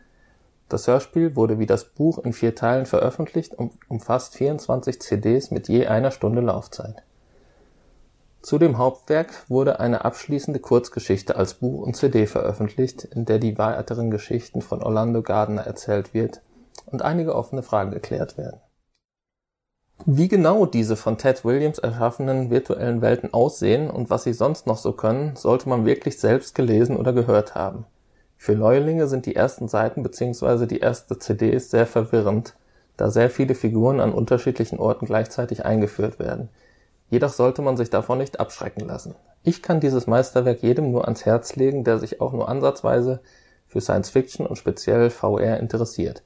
Das 0.69 0.87
Hörspiel 0.87 1.35
wurde 1.35 1.59
wie 1.59 1.67
das 1.67 1.85
Buch 1.85 2.19
in 2.19 2.33
vier 2.33 2.55
Teilen 2.55 2.87
veröffentlicht 2.87 3.57
und 3.57 3.73
umfasst 3.89 4.37
24 4.37 5.03
CDs 5.03 5.51
mit 5.51 5.67
je 5.67 5.89
einer 5.89 6.13
Stunde 6.13 6.43
Laufzeit. 6.43 7.03
Zu 8.41 8.59
dem 8.59 8.79
Hauptwerk 8.79 9.33
wurde 9.49 9.81
eine 9.81 10.05
abschließende 10.05 10.61
Kurzgeschichte 10.61 11.35
als 11.35 11.55
Buch 11.55 11.83
und 11.85 11.97
CD 11.97 12.29
veröffentlicht, 12.29 13.03
in 13.03 13.25
der 13.25 13.41
die 13.41 13.59
weiteren 13.59 14.13
Geschichten 14.13 14.63
von 14.63 14.81
Orlando 14.81 15.23
Gardner 15.23 15.63
erzählt 15.63 16.15
wird 16.15 16.41
und 16.87 17.03
einige 17.03 17.35
offene 17.35 17.65
Fragen 17.65 17.91
geklärt 17.91 18.39
werden. 18.39 18.61
Wie 20.05 20.29
genau 20.29 20.67
diese 20.67 20.95
von 20.95 21.17
Ted 21.17 21.45
Williams 21.45 21.79
erschaffenen 21.79 22.51
virtuellen 22.51 23.01
Welten 23.01 23.33
aussehen 23.33 23.91
und 23.91 24.11
was 24.11 24.25
sie 24.25 24.35
sonst 24.35 24.67
noch 24.67 24.77
so 24.77 24.93
können, 24.93 25.35
sollte 25.37 25.69
man 25.69 25.87
wirklich 25.87 26.19
selbst 26.19 26.55
gelesen 26.55 26.97
oder 26.97 27.13
gehört 27.13 27.55
haben. 27.55 27.87
Für 28.37 28.55
Neulinge 28.55 29.09
sind 29.09 29.27
die 29.27 29.35
ersten 29.35 29.69
Seiten 29.69 30.03
bzw. 30.03 30.67
die 30.67 30.81
erste 30.81 31.19
CDs 31.19 31.71
sehr 31.71 31.87
verwirrend, 31.87 32.55
da 32.97 33.11
sehr 33.11 33.31
viele 33.31 33.55
Figuren 33.55 34.01
an 34.01 34.13
unterschiedlichen 34.13 34.79
Orten 34.79 35.07
gleichzeitig 35.07 35.65
eingeführt 35.65 36.19
werden. 36.19 36.51
Jedoch 37.09 37.33
sollte 37.33 37.63
man 37.63 37.77
sich 37.77 37.91
davon 37.91 38.19
nicht 38.19 38.39
abschrecken 38.39 38.87
lassen. 38.87 39.15
Ich 39.43 39.63
kann 39.63 39.81
dieses 39.81 40.07
Meisterwerk 40.07 40.63
jedem 40.63 40.91
nur 40.91 41.05
ans 41.05 41.25
Herz 41.25 41.57
legen, 41.57 41.85
der 41.85 41.99
sich 41.99 42.21
auch 42.21 42.33
nur 42.33 42.49
ansatzweise 42.49 43.21
für 43.67 43.81
Science 43.81 44.11
Fiction 44.11 44.47
und 44.47 44.57
speziell 44.57 45.11
VR 45.11 45.59
interessiert. 45.59 46.23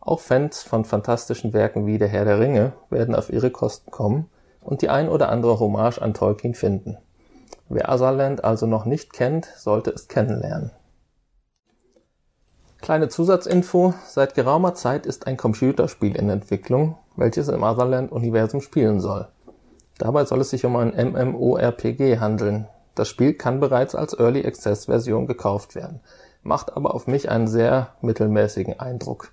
Auch 0.00 0.20
Fans 0.20 0.62
von 0.62 0.84
fantastischen 0.84 1.52
Werken 1.52 1.86
wie 1.86 1.98
Der 1.98 2.08
Herr 2.08 2.24
der 2.24 2.40
Ringe 2.40 2.72
werden 2.90 3.14
auf 3.14 3.30
ihre 3.30 3.50
Kosten 3.50 3.90
kommen 3.90 4.30
und 4.60 4.82
die 4.82 4.88
ein 4.88 5.08
oder 5.08 5.28
andere 5.28 5.60
Hommage 5.60 5.98
an 6.00 6.14
Tolkien 6.14 6.54
finden. 6.54 6.98
Wer 7.68 7.88
Otherland 7.88 8.44
also 8.44 8.66
noch 8.66 8.84
nicht 8.84 9.12
kennt, 9.12 9.46
sollte 9.56 9.90
es 9.90 10.08
kennenlernen. 10.08 10.70
Kleine 12.80 13.08
Zusatzinfo, 13.08 13.94
seit 14.06 14.34
geraumer 14.34 14.74
Zeit 14.74 15.06
ist 15.06 15.26
ein 15.26 15.38
Computerspiel 15.38 16.16
in 16.16 16.28
Entwicklung, 16.28 16.98
welches 17.16 17.48
im 17.48 17.62
Otherland-Universum 17.62 18.60
spielen 18.60 19.00
soll. 19.00 19.28
Dabei 19.98 20.24
soll 20.24 20.40
es 20.40 20.50
sich 20.50 20.66
um 20.66 20.76
ein 20.76 20.92
MMORPG 20.94 22.18
handeln. 22.18 22.68
Das 22.94 23.08
Spiel 23.08 23.34
kann 23.34 23.60
bereits 23.60 23.94
als 23.94 24.12
Early 24.18 24.46
Access 24.46 24.84
Version 24.84 25.26
gekauft 25.26 25.74
werden, 25.74 26.00
macht 26.42 26.76
aber 26.76 26.94
auf 26.94 27.06
mich 27.06 27.30
einen 27.30 27.48
sehr 27.48 27.94
mittelmäßigen 28.02 28.78
Eindruck. 28.78 29.32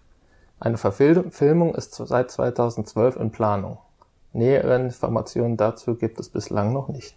Eine 0.63 0.77
Verfilmung 0.77 1.73
ist 1.73 1.95
seit 1.95 2.29
2012 2.29 3.15
in 3.15 3.31
Planung. 3.31 3.79
Nähere 4.31 4.75
Informationen 4.75 5.57
dazu 5.57 5.95
gibt 5.95 6.19
es 6.19 6.29
bislang 6.29 6.71
noch 6.71 6.87
nicht. 6.87 7.15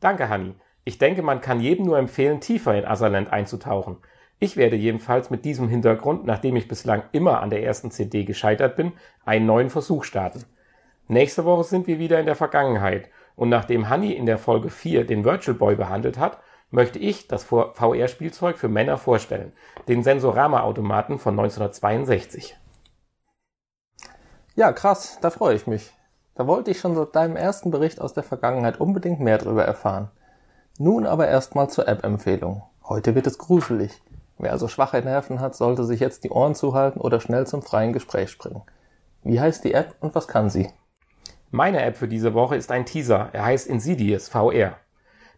Danke, 0.00 0.30
Hanni. 0.30 0.54
Ich 0.84 0.96
denke, 0.96 1.20
man 1.20 1.42
kann 1.42 1.60
jedem 1.60 1.84
nur 1.84 1.98
empfehlen, 1.98 2.40
tiefer 2.40 2.74
in 2.74 2.86
Otherland 2.86 3.30
einzutauchen. 3.30 3.98
Ich 4.38 4.56
werde 4.56 4.76
jedenfalls 4.76 5.28
mit 5.28 5.44
diesem 5.44 5.68
Hintergrund, 5.68 6.24
nachdem 6.24 6.56
ich 6.56 6.68
bislang 6.68 7.02
immer 7.12 7.42
an 7.42 7.50
der 7.50 7.62
ersten 7.62 7.90
CD 7.90 8.24
gescheitert 8.24 8.76
bin, 8.76 8.92
einen 9.26 9.44
neuen 9.44 9.68
Versuch 9.68 10.04
starten. 10.04 10.44
Nächste 11.08 11.44
Woche 11.44 11.64
sind 11.64 11.86
wir 11.86 11.98
wieder 11.98 12.18
in 12.18 12.24
der 12.24 12.34
Vergangenheit 12.34 13.10
und 13.36 13.50
nachdem 13.50 13.90
Hanni 13.90 14.12
in 14.12 14.24
der 14.24 14.38
Folge 14.38 14.70
4 14.70 15.04
den 15.06 15.26
Virtual 15.26 15.54
Boy 15.54 15.76
behandelt 15.76 16.18
hat, 16.18 16.38
möchte 16.74 16.98
ich 16.98 17.28
das 17.28 17.44
VR-Spielzeug 17.44 18.58
für 18.58 18.68
Männer 18.68 18.98
vorstellen, 18.98 19.52
den 19.86 20.02
Sensorama-Automaten 20.02 21.18
von 21.18 21.38
1962. 21.38 22.56
Ja, 24.56 24.72
krass, 24.72 25.18
da 25.20 25.30
freue 25.30 25.54
ich 25.54 25.68
mich. 25.68 25.92
Da 26.34 26.48
wollte 26.48 26.72
ich 26.72 26.80
schon 26.80 26.96
seit 26.96 27.14
deinem 27.14 27.36
ersten 27.36 27.70
Bericht 27.70 28.00
aus 28.00 28.12
der 28.12 28.24
Vergangenheit 28.24 28.80
unbedingt 28.80 29.20
mehr 29.20 29.38
drüber 29.38 29.64
erfahren. 29.64 30.10
Nun 30.76 31.06
aber 31.06 31.28
erstmal 31.28 31.70
zur 31.70 31.86
App-Empfehlung. 31.86 32.64
Heute 32.82 33.14
wird 33.14 33.28
es 33.28 33.38
gruselig. 33.38 34.02
Wer 34.38 34.50
also 34.50 34.66
schwache 34.66 35.00
Nerven 35.00 35.38
hat, 35.38 35.54
sollte 35.54 35.84
sich 35.84 36.00
jetzt 36.00 36.24
die 36.24 36.30
Ohren 36.30 36.56
zuhalten 36.56 37.00
oder 37.00 37.20
schnell 37.20 37.46
zum 37.46 37.62
freien 37.62 37.92
Gespräch 37.92 38.30
springen. 38.30 38.62
Wie 39.22 39.40
heißt 39.40 39.62
die 39.62 39.74
App 39.74 39.94
und 40.00 40.16
was 40.16 40.26
kann 40.26 40.50
sie? 40.50 40.70
Meine 41.52 41.82
App 41.82 41.96
für 41.96 42.08
diese 42.08 42.34
Woche 42.34 42.56
ist 42.56 42.72
ein 42.72 42.84
Teaser. 42.84 43.28
Er 43.32 43.44
heißt 43.44 43.68
Insidious 43.68 44.28
VR. 44.28 44.76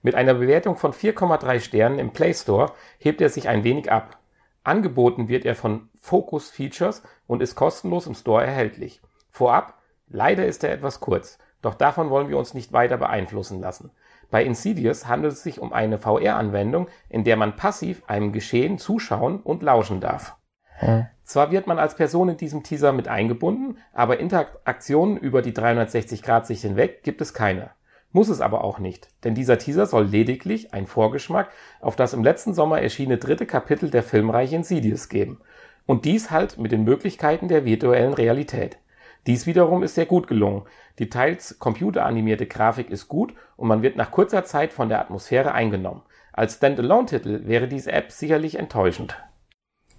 Mit 0.06 0.14
einer 0.14 0.34
Bewertung 0.34 0.76
von 0.76 0.92
4,3 0.92 1.58
Sternen 1.58 1.98
im 1.98 2.12
Play 2.12 2.32
Store 2.32 2.70
hebt 3.00 3.20
er 3.20 3.28
sich 3.28 3.48
ein 3.48 3.64
wenig 3.64 3.90
ab. 3.90 4.18
Angeboten 4.62 5.26
wird 5.26 5.44
er 5.44 5.56
von 5.56 5.88
Focus 6.00 6.48
Features 6.48 7.02
und 7.26 7.42
ist 7.42 7.56
kostenlos 7.56 8.06
im 8.06 8.14
Store 8.14 8.44
erhältlich. 8.44 9.00
Vorab, 9.32 9.74
leider 10.06 10.46
ist 10.46 10.62
er 10.62 10.72
etwas 10.72 11.00
kurz, 11.00 11.38
doch 11.60 11.74
davon 11.74 12.08
wollen 12.08 12.28
wir 12.28 12.38
uns 12.38 12.54
nicht 12.54 12.72
weiter 12.72 12.98
beeinflussen 12.98 13.60
lassen. 13.60 13.90
Bei 14.30 14.44
Insidious 14.44 15.08
handelt 15.08 15.32
es 15.32 15.42
sich 15.42 15.58
um 15.58 15.72
eine 15.72 15.98
VR-Anwendung, 15.98 16.86
in 17.08 17.24
der 17.24 17.36
man 17.36 17.56
passiv 17.56 18.04
einem 18.06 18.30
Geschehen 18.30 18.78
zuschauen 18.78 19.40
und 19.40 19.64
lauschen 19.64 20.00
darf. 20.00 20.36
Hm. 20.74 21.06
Zwar 21.24 21.50
wird 21.50 21.66
man 21.66 21.80
als 21.80 21.96
Person 21.96 22.28
in 22.28 22.36
diesem 22.36 22.62
Teaser 22.62 22.92
mit 22.92 23.08
eingebunden, 23.08 23.78
aber 23.92 24.20
Interaktionen 24.20 25.16
über 25.16 25.42
die 25.42 25.52
360-Grad-Sicht 25.52 26.62
hinweg 26.62 27.02
gibt 27.02 27.20
es 27.20 27.34
keine. 27.34 27.70
Muss 28.16 28.30
es 28.30 28.40
aber 28.40 28.64
auch 28.64 28.78
nicht, 28.78 29.10
denn 29.24 29.34
dieser 29.34 29.58
Teaser 29.58 29.84
soll 29.84 30.06
lediglich 30.06 30.72
ein 30.72 30.86
Vorgeschmack 30.86 31.50
auf 31.82 31.96
das 31.96 32.14
im 32.14 32.24
letzten 32.24 32.54
Sommer 32.54 32.80
erschienene 32.80 33.18
dritte 33.18 33.44
Kapitel 33.44 33.90
der 33.90 34.02
Filmreihe 34.02 34.56
Insidious 34.56 35.10
geben. 35.10 35.38
Und 35.84 36.06
dies 36.06 36.30
halt 36.30 36.56
mit 36.56 36.72
den 36.72 36.84
Möglichkeiten 36.84 37.46
der 37.48 37.66
virtuellen 37.66 38.14
Realität. 38.14 38.78
Dies 39.26 39.44
wiederum 39.44 39.82
ist 39.82 39.96
sehr 39.96 40.06
gut 40.06 40.28
gelungen. 40.28 40.62
Die 40.98 41.10
teils 41.10 41.58
computeranimierte 41.58 42.46
Grafik 42.46 42.88
ist 42.88 43.08
gut 43.08 43.34
und 43.58 43.68
man 43.68 43.82
wird 43.82 43.96
nach 43.96 44.12
kurzer 44.12 44.44
Zeit 44.44 44.72
von 44.72 44.88
der 44.88 45.00
Atmosphäre 45.00 45.52
eingenommen. 45.52 46.00
Als 46.32 46.54
Standalone-Titel 46.54 47.42
wäre 47.44 47.68
diese 47.68 47.92
App 47.92 48.10
sicherlich 48.10 48.58
enttäuschend. 48.58 49.18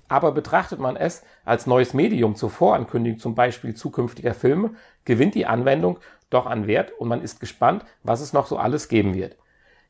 Aber 0.08 0.32
betrachtet 0.32 0.80
man 0.80 0.96
es 0.96 1.24
als 1.44 1.68
neues 1.68 1.94
Medium 1.94 2.36
zur 2.36 2.50
Vorankündigung 2.50 3.20
zum 3.20 3.36
Beispiel 3.36 3.76
zukünftiger 3.76 4.34
Filme, 4.34 4.72
gewinnt 5.06 5.36
die 5.36 5.46
Anwendung 5.46 6.00
doch 6.30 6.46
an 6.46 6.68
Wert 6.68 6.92
und 7.00 7.08
man 7.08 7.22
ist 7.22 7.40
gespannt, 7.40 7.86
was 8.04 8.22
es 8.22 8.34
noch 8.34 8.48
so 8.48 8.58
alles 8.58 8.88
geben 8.88 9.14
wird. 9.14 9.38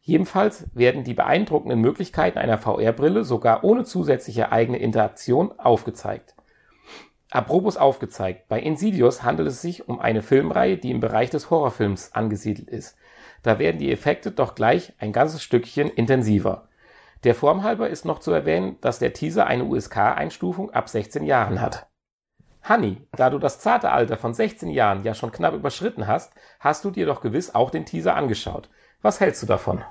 Jedenfalls 0.01 0.67
werden 0.73 1.03
die 1.03 1.13
beeindruckenden 1.13 1.81
Möglichkeiten 1.81 2.37
einer 2.37 2.57
VR-Brille 2.57 3.23
sogar 3.23 3.63
ohne 3.63 3.83
zusätzliche 3.83 4.51
eigene 4.51 4.77
Interaktion 4.77 5.51
aufgezeigt. 5.59 6.35
Apropos 7.29 7.75
aufgezeigt, 7.75 8.47
bei 8.47 8.59
Insidious 8.61 9.23
handelt 9.23 9.49
es 9.49 9.61
sich 9.61 9.89
um 9.89 9.99
eine 9.99 10.21
Filmreihe, 10.21 10.77
die 10.77 10.91
im 10.91 11.01
Bereich 11.01 11.29
des 11.29 11.49
Horrorfilms 11.49 12.13
angesiedelt 12.13 12.69
ist. 12.69 12.95
Da 13.43 13.59
werden 13.59 13.79
die 13.79 13.91
Effekte 13.91 14.31
doch 14.31 14.55
gleich 14.55 14.93
ein 14.99 15.11
ganzes 15.11 15.43
Stückchen 15.43 15.89
intensiver. 15.89 16.69
Der 17.23 17.35
Form 17.35 17.63
halber 17.63 17.89
ist 17.89 18.05
noch 18.05 18.19
zu 18.19 18.31
erwähnen, 18.31 18.77
dass 18.79 18.99
der 18.99 19.11
Teaser 19.11 19.47
eine 19.47 19.65
USK-Einstufung 19.65 20.69
ab 20.71 20.87
16 20.87 21.23
Jahren 21.25 21.59
hat. 21.59 21.86
Honey, 22.69 23.07
da 23.13 23.29
du 23.29 23.39
das 23.39 23.59
zarte 23.59 23.91
Alter 23.91 24.17
von 24.17 24.33
16 24.33 24.69
Jahren 24.69 25.03
ja 25.05 25.13
schon 25.13 25.31
knapp 25.31 25.53
überschritten 25.53 26.05
hast, 26.05 26.33
hast 26.59 26.83
du 26.83 26.91
dir 26.91 27.05
doch 27.05 27.21
gewiss 27.21 27.55
auch 27.55 27.69
den 27.69 27.85
Teaser 27.85 28.15
angeschaut. 28.15 28.69
Was 29.01 29.21
hältst 29.21 29.41
du 29.41 29.47
davon? 29.47 29.83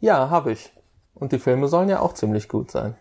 Ja, 0.00 0.28
habe 0.28 0.52
ich. 0.52 0.72
Und 1.14 1.32
die 1.32 1.38
Filme 1.38 1.68
sollen 1.68 1.88
ja 1.88 2.00
auch 2.00 2.12
ziemlich 2.12 2.48
gut 2.48 2.70
sein. 2.70 2.96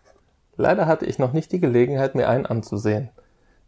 Leider 0.55 0.85
hatte 0.85 1.05
ich 1.05 1.19
noch 1.19 1.33
nicht 1.33 1.51
die 1.51 1.59
Gelegenheit, 1.59 2.15
mir 2.15 2.29
einen 2.29 2.45
anzusehen. 2.45 3.09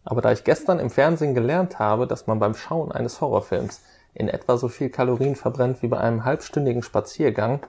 Aber 0.05 0.21
da 0.21 0.31
ich 0.31 0.45
gestern 0.45 0.79
im 0.79 0.89
Fernsehen 0.89 1.35
gelernt 1.35 1.77
habe, 1.77 2.07
dass 2.07 2.25
man 2.25 2.39
beim 2.39 2.55
Schauen 2.55 2.93
eines 2.93 3.19
Horrorfilms 3.19 3.83
in 4.13 4.29
etwa 4.29 4.57
so 4.57 4.69
viel 4.69 4.89
Kalorien 4.89 5.35
verbrennt 5.35 5.81
wie 5.81 5.87
bei 5.89 5.99
einem 5.99 6.23
halbstündigen 6.23 6.83
Spaziergang, 6.83 7.65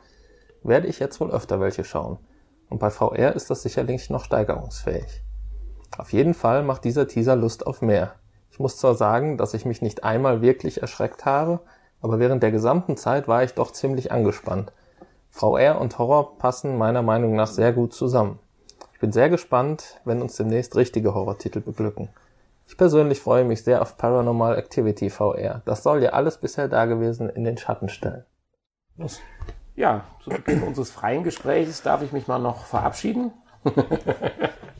werde 0.62 0.86
ich 0.86 1.00
jetzt 1.00 1.20
wohl 1.20 1.32
öfter 1.32 1.60
welche 1.60 1.82
schauen. 1.82 2.18
Und 2.68 2.78
bei 2.78 2.90
VR 2.90 3.34
ist 3.34 3.50
das 3.50 3.62
sicherlich 3.62 4.10
noch 4.10 4.24
steigerungsfähig. 4.24 5.24
Auf 5.96 6.12
jeden 6.12 6.34
Fall 6.34 6.62
macht 6.62 6.84
dieser 6.84 7.08
Teaser 7.08 7.36
Lust 7.36 7.66
auf 7.66 7.82
mehr. 7.82 8.14
Ich 8.50 8.58
muss 8.58 8.76
zwar 8.76 8.94
sagen, 8.94 9.36
dass 9.36 9.54
ich 9.54 9.64
mich 9.64 9.82
nicht 9.82 10.04
einmal 10.04 10.42
wirklich 10.42 10.82
erschreckt 10.82 11.24
habe, 11.24 11.60
aber 12.00 12.18
während 12.18 12.42
der 12.42 12.50
gesamten 12.50 12.96
Zeit 12.96 13.28
war 13.28 13.42
ich 13.42 13.54
doch 13.54 13.72
ziemlich 13.72 14.12
angespannt. 14.12 14.72
VR 15.30 15.80
und 15.80 15.98
Horror 15.98 16.38
passen 16.38 16.76
meiner 16.76 17.02
Meinung 17.02 17.34
nach 17.34 17.46
sehr 17.46 17.72
gut 17.72 17.92
zusammen. 17.92 18.38
Ich 18.92 19.00
bin 19.00 19.12
sehr 19.12 19.30
gespannt, 19.30 20.00
wenn 20.04 20.20
uns 20.20 20.36
demnächst 20.36 20.76
richtige 20.76 21.14
Horrortitel 21.14 21.60
beglücken. 21.60 22.08
Ich 22.66 22.76
persönlich 22.76 23.20
freue 23.20 23.44
mich 23.44 23.64
sehr 23.64 23.82
auf 23.82 23.96
Paranormal 23.96 24.56
Activity 24.56 25.10
VR. 25.10 25.62
Das 25.64 25.82
soll 25.82 26.02
ja 26.02 26.10
alles 26.10 26.38
bisher 26.38 26.68
Dagewesen 26.68 27.28
in 27.28 27.44
den 27.44 27.58
Schatten 27.58 27.88
stellen. 27.88 28.24
Ja, 29.74 30.04
zu 30.22 30.30
Beginn 30.30 30.62
unseres 30.62 30.90
freien 30.90 31.24
Gesprächs 31.24 31.82
darf 31.82 32.02
ich 32.02 32.12
mich 32.12 32.28
mal 32.28 32.38
noch 32.38 32.66
verabschieden. 32.66 33.32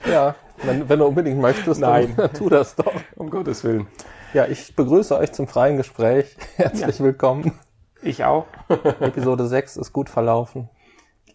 Ja, 0.06 0.34
wenn, 0.62 0.88
wenn, 0.88 0.98
du 0.98 1.06
unbedingt 1.06 1.40
möchtest, 1.40 1.80
Nein. 1.80 2.14
dann 2.16 2.32
tu 2.34 2.48
das 2.48 2.74
doch. 2.76 2.92
Um 3.16 3.30
Gottes 3.30 3.64
Willen. 3.64 3.86
Ja, 4.32 4.46
ich 4.46 4.74
begrüße 4.74 5.16
euch 5.16 5.32
zum 5.32 5.46
freien 5.46 5.76
Gespräch. 5.76 6.36
Herzlich 6.56 6.98
ja. 6.98 7.04
willkommen. 7.04 7.58
Ich 8.02 8.24
auch. 8.24 8.46
Episode 9.00 9.46
6 9.46 9.76
ist 9.76 9.92
gut 9.92 10.08
verlaufen. 10.08 10.68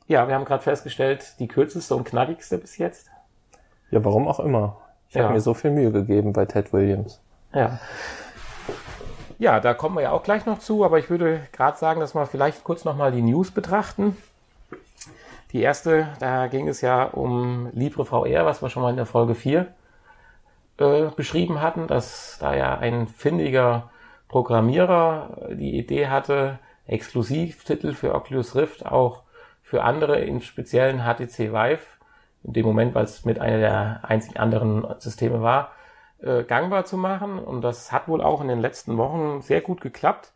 Ja, 0.08 0.28
wir 0.28 0.36
haben 0.36 0.46
gerade 0.46 0.64
festgestellt, 0.64 1.36
die 1.40 1.48
kürzeste 1.48 1.96
und 1.96 2.06
knackigste 2.06 2.58
bis 2.58 2.78
jetzt. 2.78 3.10
Ja, 3.92 4.04
warum 4.04 4.28
auch 4.28 4.40
immer. 4.40 4.78
Ich 5.10 5.16
ja. 5.16 5.24
habe 5.24 5.34
mir 5.34 5.42
so 5.42 5.54
viel 5.54 5.72
Mühe 5.72 5.92
gegeben 5.92 6.34
bei 6.34 6.46
Ted 6.46 6.74
Williams. 6.74 7.22
Ja. 7.54 7.80
Ja, 9.38 9.60
da 9.60 9.74
kommen 9.74 9.96
wir 9.96 10.02
ja 10.02 10.12
auch 10.12 10.24
gleich 10.24 10.46
noch 10.46 10.60
zu, 10.60 10.86
aber 10.86 10.98
ich 10.98 11.10
würde 11.10 11.42
gerade 11.52 11.78
sagen, 11.78 12.00
dass 12.00 12.16
wir 12.16 12.26
vielleicht 12.26 12.64
kurz 12.64 12.86
nochmal 12.86 13.12
die 13.12 13.22
News 13.22 13.52
betrachten. 13.52 14.16
Die 15.56 15.62
erste, 15.62 16.10
da 16.20 16.48
ging 16.48 16.68
es 16.68 16.82
ja 16.82 17.06
um 17.06 17.70
Libre 17.72 18.04
VR, 18.04 18.46
was 18.46 18.62
wir 18.62 18.70
schon 18.70 18.84
mal 18.84 18.90
in 18.90 18.98
der 18.98 19.06
Folge 19.06 19.36
4 19.36 19.68
äh, 20.80 21.04
beschrieben 21.16 21.62
hatten, 21.62 21.88
dass 21.88 22.38
da 22.42 22.54
ja 22.54 22.78
ein 22.78 23.08
findiger 23.08 23.90
Programmierer 24.28 25.48
die 25.52 25.78
Idee 25.78 26.08
hatte, 26.08 26.60
Exklusivtitel 26.88 27.94
für 27.94 28.14
Oculus 28.14 28.58
Rift 28.58 28.86
auch 28.86 29.24
für 29.64 29.86
andere 29.86 30.20
in 30.20 30.42
speziellen 30.42 31.04
HTC 31.06 31.54
Vive, 31.54 31.80
in 32.44 32.52
dem 32.52 32.66
Moment, 32.66 32.94
weil 32.94 33.06
es 33.06 33.24
mit 33.24 33.40
einer 33.40 33.60
der 33.60 34.00
einzigen 34.04 34.36
anderen 34.36 34.86
Systeme 35.00 35.42
war, 35.42 35.72
äh, 36.22 36.44
gangbar 36.44 36.84
zu 36.84 36.98
machen. 36.98 37.40
Und 37.40 37.62
das 37.62 37.94
hat 37.94 38.10
wohl 38.10 38.22
auch 38.22 38.42
in 38.42 38.50
den 38.50 38.60
letzten 38.60 38.98
Wochen 38.98 39.42
sehr 39.42 39.62
gut 39.62 39.80
geklappt, 39.80 40.34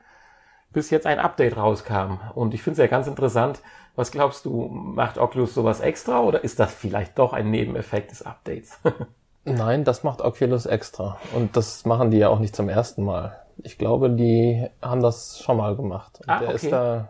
bis 0.71 0.91
jetzt 0.91 1.05
ein 1.05 1.19
Update 1.19 1.57
rauskam. 1.57 2.21
Und 2.35 2.53
ich 2.53 2.63
finde 2.63 2.75
es 2.75 2.79
ja 2.79 2.87
ganz 2.87 3.07
interessant. 3.07 3.61
Was 3.99 4.11
glaubst 4.11 4.45
du, 4.45 4.69
macht 4.69 5.17
Oculus 5.17 5.53
sowas 5.53 5.81
extra 5.81 6.21
oder 6.21 6.41
ist 6.41 6.57
das 6.57 6.73
vielleicht 6.73 7.19
doch 7.19 7.33
ein 7.33 7.51
Nebeneffekt 7.51 8.11
des 8.11 8.21
Updates? 8.21 8.79
Nein, 9.43 9.83
das 9.83 10.03
macht 10.03 10.21
Oculus 10.21 10.65
extra. 10.65 11.17
Und 11.35 11.57
das 11.57 11.83
machen 11.83 12.09
die 12.09 12.17
ja 12.17 12.29
auch 12.29 12.39
nicht 12.39 12.55
zum 12.55 12.69
ersten 12.69 13.03
Mal. 13.03 13.37
Ich 13.57 13.77
glaube, 13.77 14.09
die 14.09 14.65
haben 14.81 15.01
das 15.01 15.41
schon 15.41 15.57
mal 15.57 15.75
gemacht. 15.75 16.19
Und 16.21 16.29
ah, 16.29 16.39
der 16.39 16.47
okay. 16.47 16.55
ist 16.55 16.71
da 16.71 17.09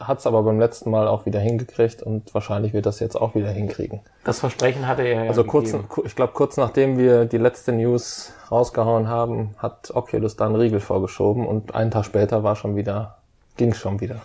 hat 0.00 0.18
es 0.18 0.26
aber 0.26 0.42
beim 0.42 0.60
letzten 0.60 0.90
Mal 0.90 1.08
auch 1.08 1.24
wieder 1.24 1.40
hingekriegt 1.40 2.02
und 2.02 2.34
wahrscheinlich 2.34 2.74
wird 2.74 2.84
das 2.84 3.00
jetzt 3.00 3.16
auch 3.18 3.34
wieder 3.34 3.48
hinkriegen. 3.48 4.00
Das 4.24 4.40
Versprechen 4.40 4.86
hatte 4.86 5.00
er 5.00 5.24
ja. 5.24 5.30
Also 5.30 5.44
kurz, 5.44 5.74
ich 6.04 6.14
glaube, 6.14 6.34
kurz 6.34 6.58
nachdem 6.58 6.98
wir 6.98 7.24
die 7.24 7.38
letzte 7.38 7.72
News 7.72 8.34
rausgehauen 8.50 9.08
haben, 9.08 9.54
hat 9.56 9.92
Oculus 9.94 10.36
da 10.36 10.44
einen 10.44 10.56
Riegel 10.56 10.80
vorgeschoben 10.80 11.46
und 11.46 11.74
einen 11.74 11.90
Tag 11.90 12.04
später 12.04 12.42
war 12.42 12.54
schon 12.54 12.76
wieder, 12.76 13.16
ging 13.56 13.72
schon 13.72 14.00
wieder. 14.00 14.20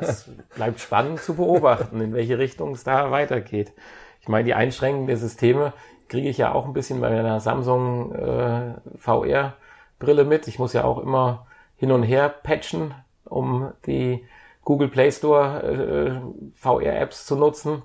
Es 0.00 0.28
bleibt 0.54 0.80
spannend 0.80 1.20
zu 1.20 1.34
beobachten, 1.34 2.00
in 2.00 2.12
welche 2.14 2.38
Richtung 2.38 2.72
es 2.72 2.84
da 2.84 3.10
weitergeht. 3.10 3.72
Ich 4.20 4.28
meine, 4.28 4.44
die 4.44 4.54
Einschränkungen 4.54 5.06
der 5.06 5.16
Systeme 5.16 5.72
kriege 6.08 6.28
ich 6.28 6.38
ja 6.38 6.52
auch 6.52 6.66
ein 6.66 6.72
bisschen 6.72 7.00
bei 7.00 7.10
meiner 7.10 7.40
Samsung 7.40 8.14
äh, 8.14 8.74
VR-Brille 8.98 10.24
mit. 10.24 10.48
Ich 10.48 10.58
muss 10.58 10.72
ja 10.72 10.84
auch 10.84 10.98
immer 10.98 11.46
hin 11.76 11.92
und 11.92 12.02
her 12.02 12.28
patchen, 12.28 12.94
um 13.24 13.72
die 13.86 14.24
Google 14.62 14.88
Play 14.88 15.10
Store 15.12 15.62
äh, 15.62 16.20
VR-Apps 16.54 17.26
zu 17.26 17.36
nutzen. 17.36 17.82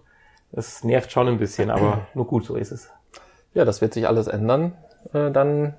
Das 0.51 0.83
nervt 0.83 1.11
schon 1.11 1.27
ein 1.27 1.37
bisschen, 1.37 1.69
aber 1.69 2.07
nur 2.13 2.27
gut, 2.27 2.45
so 2.45 2.55
ist 2.55 2.71
es. 2.71 2.89
Ja, 3.53 3.65
das 3.65 3.81
wird 3.81 3.93
sich 3.93 4.07
alles 4.07 4.27
ändern. 4.27 4.73
Äh, 5.13 5.31
dann, 5.31 5.75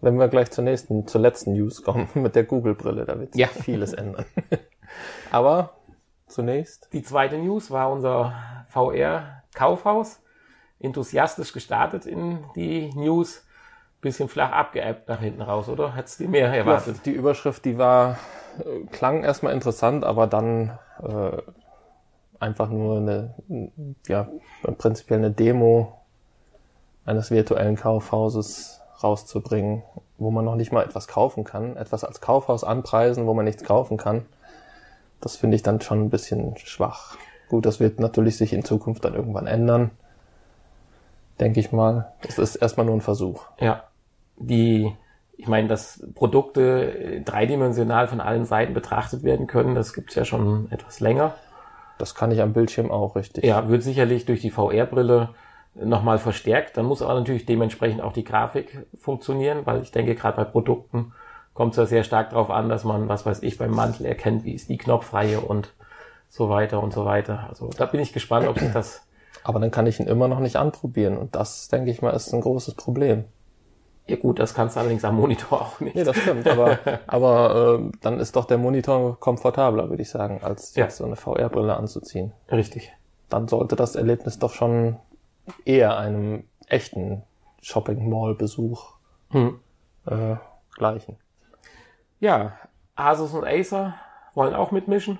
wenn 0.00 0.16
wir 0.18 0.28
gleich 0.28 0.50
zur 0.50 0.64
nächsten, 0.64 1.06
zur 1.06 1.20
letzten 1.20 1.52
News 1.54 1.82
kommen 1.82 2.08
mit 2.14 2.34
der 2.36 2.44
Google-Brille, 2.44 3.04
da 3.04 3.18
wird 3.18 3.32
sich 3.32 3.40
Ja. 3.40 3.48
vieles 3.48 3.92
ändern. 3.92 4.24
aber 5.30 5.74
zunächst. 6.26 6.88
Die 6.92 7.02
zweite 7.02 7.38
News 7.38 7.70
war 7.70 7.90
unser 7.90 8.34
VR-Kaufhaus. 8.68 10.20
Enthusiastisch 10.80 11.52
gestartet 11.52 12.06
in 12.06 12.44
die 12.56 12.90
News. 12.94 13.46
Bisschen 14.00 14.28
flach 14.28 14.52
abgeappt 14.52 15.08
nach 15.08 15.20
hinten 15.20 15.40
raus, 15.40 15.68
oder? 15.68 15.94
Hättest 15.94 16.20
du 16.20 16.28
mehr 16.28 16.52
erwartet? 16.52 16.96
Ja, 16.96 17.02
die 17.04 17.12
Überschrift, 17.12 17.64
die 17.64 17.78
war 17.78 18.18
äh, 18.58 18.84
klang 18.90 19.22
erstmal 19.22 19.54
interessant, 19.54 20.04
aber 20.04 20.26
dann 20.26 20.78
äh, 21.02 21.38
einfach 22.38 22.68
nur 22.68 22.98
eine, 22.98 23.34
ja, 24.06 24.28
prinzipiell 24.76 25.20
eine 25.20 25.30
Demo 25.30 26.00
eines 27.06 27.30
virtuellen 27.30 27.76
Kaufhauses 27.76 28.82
rauszubringen, 29.02 29.82
wo 30.18 30.30
man 30.30 30.44
noch 30.44 30.56
nicht 30.56 30.72
mal 30.72 30.84
etwas 30.84 31.08
kaufen 31.08 31.44
kann, 31.44 31.76
etwas 31.76 32.04
als 32.04 32.20
Kaufhaus 32.20 32.64
anpreisen, 32.64 33.26
wo 33.26 33.34
man 33.34 33.44
nichts 33.44 33.64
kaufen 33.64 33.96
kann. 33.96 34.26
Das 35.24 35.36
finde 35.36 35.56
ich 35.56 35.62
dann 35.62 35.80
schon 35.80 36.02
ein 36.02 36.10
bisschen 36.10 36.54
schwach. 36.58 37.16
Gut, 37.48 37.64
das 37.64 37.80
wird 37.80 37.98
natürlich 37.98 38.36
sich 38.36 38.52
in 38.52 38.62
Zukunft 38.62 39.06
dann 39.06 39.14
irgendwann 39.14 39.46
ändern. 39.46 39.90
Denke 41.40 41.60
ich 41.60 41.72
mal. 41.72 42.12
Es 42.28 42.38
ist 42.38 42.56
erstmal 42.56 42.84
nur 42.84 42.94
ein 42.94 43.00
Versuch. 43.00 43.46
Ja. 43.58 43.84
Die, 44.36 44.94
ich 45.38 45.48
meine, 45.48 45.66
dass 45.66 46.06
Produkte 46.14 47.22
dreidimensional 47.24 48.06
von 48.06 48.20
allen 48.20 48.44
Seiten 48.44 48.74
betrachtet 48.74 49.22
werden 49.22 49.46
können, 49.46 49.74
das 49.74 49.94
gibt's 49.94 50.14
ja 50.14 50.26
schon 50.26 50.70
etwas 50.70 51.00
länger. 51.00 51.34
Das 51.96 52.14
kann 52.14 52.30
ich 52.30 52.42
am 52.42 52.52
Bildschirm 52.52 52.90
auch 52.90 53.16
richtig. 53.16 53.44
Ja, 53.44 53.66
wird 53.70 53.82
sicherlich 53.82 54.26
durch 54.26 54.42
die 54.42 54.50
VR-Brille 54.50 55.30
nochmal 55.74 56.18
verstärkt. 56.18 56.76
Dann 56.76 56.84
muss 56.84 57.00
aber 57.00 57.14
natürlich 57.14 57.46
dementsprechend 57.46 58.02
auch 58.02 58.12
die 58.12 58.24
Grafik 58.24 58.86
funktionieren, 59.00 59.64
weil 59.64 59.80
ich 59.80 59.90
denke, 59.90 60.14
gerade 60.16 60.36
bei 60.36 60.44
Produkten 60.44 61.14
kommt 61.54 61.72
es 61.72 61.76
ja 61.78 61.86
sehr 61.86 62.04
stark 62.04 62.30
darauf 62.30 62.50
an, 62.50 62.68
dass 62.68 62.84
man, 62.84 63.08
was 63.08 63.24
weiß 63.26 63.42
ich, 63.42 63.58
beim 63.58 63.70
Mantel 63.70 64.06
erkennt, 64.06 64.44
wie 64.44 64.52
ist 64.54 64.68
die 64.68 64.76
Knopfreihe 64.78 65.40
und 65.40 65.72
so 66.28 66.48
weiter 66.50 66.82
und 66.82 66.92
so 66.92 67.04
weiter. 67.04 67.46
Also 67.48 67.70
da 67.76 67.86
bin 67.86 68.00
ich 68.00 68.12
gespannt, 68.12 68.46
ob 68.48 68.58
sich 68.58 68.72
das. 68.72 69.02
Aber 69.44 69.60
dann 69.60 69.70
kann 69.70 69.86
ich 69.86 70.00
ihn 70.00 70.06
immer 70.06 70.26
noch 70.26 70.40
nicht 70.40 70.56
anprobieren 70.56 71.16
und 71.18 71.34
das, 71.34 71.68
denke 71.68 71.90
ich 71.90 72.02
mal, 72.02 72.10
ist 72.10 72.32
ein 72.32 72.40
großes 72.40 72.74
Problem. 72.74 73.24
Ja 74.06 74.16
gut, 74.16 74.38
das 74.38 74.52
kannst 74.52 74.76
du 74.76 74.80
allerdings 74.80 75.04
am 75.04 75.16
Monitor 75.16 75.62
auch 75.62 75.80
nicht. 75.80 75.94
Nee, 75.96 76.04
das 76.04 76.16
stimmt, 76.16 76.46
aber, 76.46 76.78
aber 77.06 77.78
äh, 77.80 77.90
dann 78.02 78.20
ist 78.20 78.36
doch 78.36 78.44
der 78.46 78.58
Monitor 78.58 79.18
komfortabler, 79.20 79.88
würde 79.90 80.02
ich 80.02 80.10
sagen, 80.10 80.40
als 80.42 80.74
Ja. 80.74 80.84
jetzt 80.84 80.96
so 80.98 81.04
eine 81.04 81.16
VR-Brille 81.16 81.74
anzuziehen. 81.76 82.32
Richtig. 82.50 82.92
Dann 83.30 83.48
sollte 83.48 83.76
das 83.76 83.96
Erlebnis 83.96 84.38
doch 84.38 84.52
schon 84.52 84.96
eher 85.64 85.96
einem 85.98 86.44
echten 86.68 87.22
Shopping-Mall-Besuch 87.62 88.92
Hm. 89.30 89.60
äh, 90.06 90.36
gleichen. 90.76 91.16
Ja, 92.20 92.58
Asus 92.96 93.32
und 93.34 93.44
Acer 93.44 93.94
wollen 94.34 94.54
auch 94.54 94.70
mitmischen. 94.70 95.18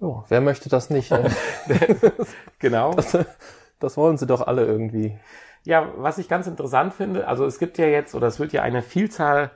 Jo, 0.00 0.24
wer 0.28 0.40
möchte 0.40 0.68
das 0.68 0.90
nicht? 0.90 1.10
ne? 1.10 1.30
Genau. 2.58 2.94
das 3.78 3.96
wollen 3.96 4.16
sie 4.18 4.26
doch 4.26 4.46
alle 4.46 4.64
irgendwie. 4.64 5.18
Ja, 5.64 5.90
was 5.96 6.18
ich 6.18 6.28
ganz 6.28 6.46
interessant 6.46 6.94
finde, 6.94 7.26
also 7.26 7.44
es 7.44 7.58
gibt 7.58 7.78
ja 7.78 7.86
jetzt, 7.86 8.14
oder 8.14 8.26
es 8.28 8.38
wird 8.38 8.52
ja 8.52 8.62
eine 8.62 8.82
Vielzahl 8.82 9.50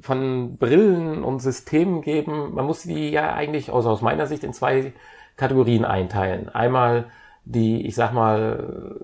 von 0.00 0.56
Brillen 0.58 1.22
und 1.22 1.40
Systemen 1.40 2.02
geben. 2.02 2.54
Man 2.54 2.66
muss 2.66 2.82
die 2.82 3.10
ja 3.10 3.34
eigentlich, 3.34 3.72
also 3.72 3.90
aus 3.90 4.02
meiner 4.02 4.26
Sicht, 4.26 4.44
in 4.44 4.52
zwei 4.52 4.92
Kategorien 5.36 5.84
einteilen. 5.84 6.48
Einmal 6.48 7.10
die, 7.44 7.86
ich 7.86 7.94
sag 7.94 8.12
mal, 8.12 8.96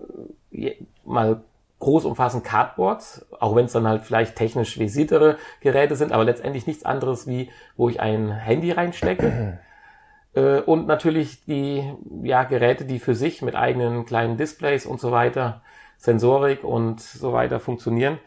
mal 1.05 1.43
groß 1.85 2.07
umfassend 2.07 2.45
Cardboards, 2.45 3.27
auch 3.39 3.55
wenn 3.55 3.67
es 3.67 3.73
dann 3.73 3.87
halt 3.87 4.03
vielleicht 4.03 4.37
technisch 4.37 4.77
versiertere 4.77 5.37
Geräte 5.61 5.97
sind, 5.97 6.13
aber 6.13 6.25
letztendlich 6.25 6.67
nichts 6.67 6.85
anderes 6.85 7.27
wie, 7.27 7.51
wo 7.77 7.91
ich 7.91 8.01
ein 8.01 8.31
Handy 8.33 8.73
reinstecke. 8.73 9.59
Äh, 10.37 10.63
und 10.63 10.89
natürlich 10.89 11.45
die 11.45 11.89
ja, 12.25 12.43
Geräte, 12.43 12.85
die 12.85 12.99
für 12.99 13.15
sich 13.15 13.41
mit 13.41 13.55
eigenen 13.55 14.05
kleinen 14.05 14.37
Displays 14.37 14.85
und 14.85 14.99
so 14.99 15.13
weiter, 15.13 15.61
Sensorik 15.97 16.65
und 16.65 17.01
so 17.01 17.33
weiter 17.33 17.61
funktionieren. 17.61 18.19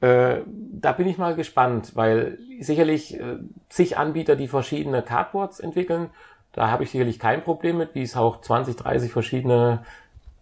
Äh, 0.00 0.38
da 0.46 0.92
bin 0.92 1.06
ich 1.06 1.18
mal 1.18 1.34
gespannt, 1.34 1.92
weil 1.96 2.38
sicherlich 2.60 3.20
äh, 3.20 3.36
zig 3.68 3.98
Anbieter, 3.98 4.36
die 4.36 4.48
verschiedene 4.48 5.02
Cardboards 5.02 5.60
entwickeln, 5.60 6.08
da 6.52 6.70
habe 6.70 6.84
ich 6.84 6.90
sicherlich 6.90 7.18
kein 7.18 7.42
Problem 7.42 7.76
mit, 7.76 7.94
wie 7.94 8.02
es 8.02 8.16
auch 8.16 8.40
20, 8.40 8.76
30 8.76 9.12
verschiedene 9.12 9.84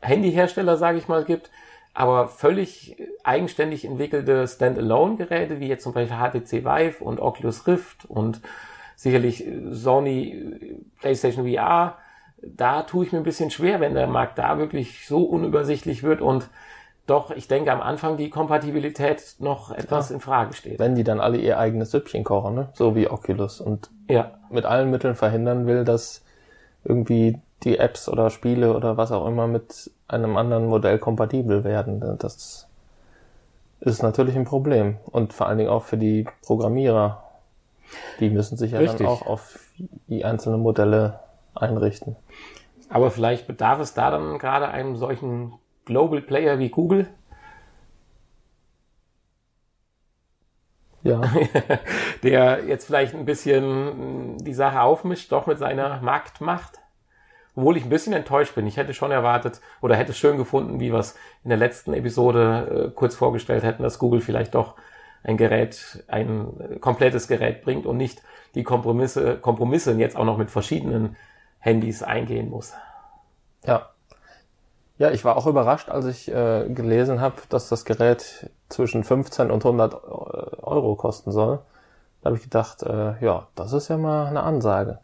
Handyhersteller, 0.02 0.76
sage 0.76 0.98
ich 0.98 1.08
mal, 1.08 1.24
gibt. 1.24 1.50
Aber 1.94 2.28
völlig 2.28 2.96
eigenständig 3.22 3.84
entwickelte 3.84 4.48
Standalone-Geräte, 4.48 5.60
wie 5.60 5.68
jetzt 5.68 5.82
zum 5.82 5.92
Beispiel 5.92 6.16
HTC 6.16 6.64
Vive 6.64 7.04
und 7.04 7.20
Oculus 7.20 7.66
Rift 7.66 8.06
und 8.06 8.40
sicherlich 8.96 9.46
äh, 9.46 9.72
Sony 9.72 10.32
äh, 10.32 10.76
PlayStation 11.00 11.46
VR, 11.46 11.98
da 12.42 12.82
tue 12.82 13.04
ich 13.04 13.12
mir 13.12 13.18
ein 13.18 13.24
bisschen 13.24 13.50
schwer, 13.50 13.80
wenn 13.80 13.94
der 13.94 14.06
Markt 14.06 14.38
da 14.38 14.58
wirklich 14.58 15.06
so 15.06 15.22
unübersichtlich 15.22 16.02
wird 16.02 16.20
und 16.20 16.48
doch, 17.06 17.32
ich 17.32 17.48
denke, 17.48 17.72
am 17.72 17.80
Anfang 17.80 18.16
die 18.16 18.30
Kompatibilität 18.30 19.36
noch 19.40 19.72
etwas 19.72 20.12
in 20.12 20.20
Frage 20.20 20.54
steht. 20.54 20.78
Wenn 20.78 20.94
die 20.94 21.02
dann 21.02 21.20
alle 21.20 21.36
ihr 21.36 21.58
eigenes 21.58 21.90
Süppchen 21.90 22.22
kochen, 22.22 22.54
ne? 22.54 22.68
so 22.74 22.94
wie 22.94 23.08
Oculus 23.08 23.60
und 23.60 23.90
Ja, 24.08 24.38
mit 24.50 24.64
allen 24.64 24.90
Mitteln 24.90 25.16
verhindern 25.16 25.66
will, 25.66 25.84
dass 25.84 26.24
irgendwie 26.84 27.40
die 27.64 27.78
Apps 27.78 28.08
oder 28.08 28.30
Spiele 28.30 28.74
oder 28.74 28.96
was 28.96 29.12
auch 29.12 29.26
immer 29.26 29.46
mit 29.46 29.90
einem 30.08 30.36
anderen 30.36 30.66
Modell 30.66 30.98
kompatibel 30.98 31.64
werden. 31.64 32.00
Das 32.18 32.68
ist 33.80 34.02
natürlich 34.02 34.36
ein 34.36 34.44
Problem. 34.44 34.96
Und 35.06 35.32
vor 35.32 35.46
allen 35.46 35.58
Dingen 35.58 35.70
auch 35.70 35.84
für 35.84 35.96
die 35.96 36.26
Programmierer. 36.42 37.22
Die 38.20 38.30
müssen 38.30 38.56
sich 38.56 38.72
ja 38.72 38.78
Richtig. 38.78 39.00
dann 39.00 39.06
auch 39.06 39.26
auf 39.26 39.58
die 40.08 40.24
einzelnen 40.24 40.60
Modelle 40.60 41.20
einrichten. 41.54 42.16
aber 42.88 43.10
vielleicht 43.10 43.46
bedarf 43.46 43.80
es 43.80 43.92
da 43.92 44.10
dann 44.10 44.38
gerade 44.38 44.68
einem 44.68 44.96
solchen 44.96 45.52
Global 45.84 46.22
Player 46.22 46.58
wie 46.58 46.70
Google, 46.70 47.08
Ja, 51.04 51.20
der 52.22 52.64
jetzt 52.64 52.86
vielleicht 52.86 53.14
ein 53.14 53.24
bisschen 53.24 54.36
die 54.38 54.54
Sache 54.54 54.80
aufmischt, 54.80 55.32
doch 55.32 55.46
mit 55.46 55.58
seiner 55.58 56.00
Marktmacht. 56.00 56.78
Obwohl 57.54 57.76
ich 57.76 57.84
ein 57.84 57.90
bisschen 57.90 58.12
enttäuscht 58.12 58.54
bin. 58.54 58.66
Ich 58.66 58.76
hätte 58.76 58.94
schon 58.94 59.10
erwartet 59.10 59.60
oder 59.80 59.96
hätte 59.96 60.12
es 60.12 60.18
schön 60.18 60.38
gefunden, 60.38 60.80
wie 60.80 60.92
wir 60.92 60.98
es 60.98 61.16
in 61.44 61.50
der 61.50 61.58
letzten 61.58 61.92
Episode 61.92 62.88
äh, 62.88 62.94
kurz 62.94 63.14
vorgestellt 63.14 63.62
hätten, 63.62 63.82
dass 63.82 63.98
Google 63.98 64.20
vielleicht 64.20 64.54
doch 64.54 64.74
ein 65.22 65.36
Gerät, 65.36 66.04
ein 66.08 66.46
äh, 66.58 66.78
komplettes 66.78 67.28
Gerät 67.28 67.62
bringt 67.62 67.86
und 67.86 67.96
nicht 67.96 68.22
die 68.54 68.62
Kompromisse, 68.62 69.36
Kompromisse 69.38 69.92
jetzt 69.92 70.16
auch 70.16 70.24
noch 70.24 70.38
mit 70.38 70.50
verschiedenen 70.50 71.16
Handys 71.58 72.02
eingehen 72.02 72.50
muss. 72.50 72.72
ja. 73.64 73.88
Ja, 74.98 75.10
ich 75.10 75.24
war 75.24 75.36
auch 75.36 75.48
überrascht, 75.48 75.88
als 75.88 76.04
ich 76.04 76.30
äh, 76.30 76.68
gelesen 76.68 77.20
habe, 77.20 77.34
dass 77.48 77.68
das 77.68 77.84
Gerät 77.84 78.50
zwischen 78.68 79.02
15 79.02 79.50
und 79.50 79.64
100 79.64 79.94
Euro 80.62 80.94
kosten 80.94 81.32
soll. 81.32 81.58
Da 82.20 82.26
habe 82.26 82.36
ich 82.36 82.44
gedacht, 82.44 82.84
äh, 82.84 83.14
ja, 83.20 83.48
das 83.56 83.72
ist 83.72 83.88
ja 83.88 83.96
mal 83.96 84.26
eine 84.26 84.44
Ansage. 84.44 85.00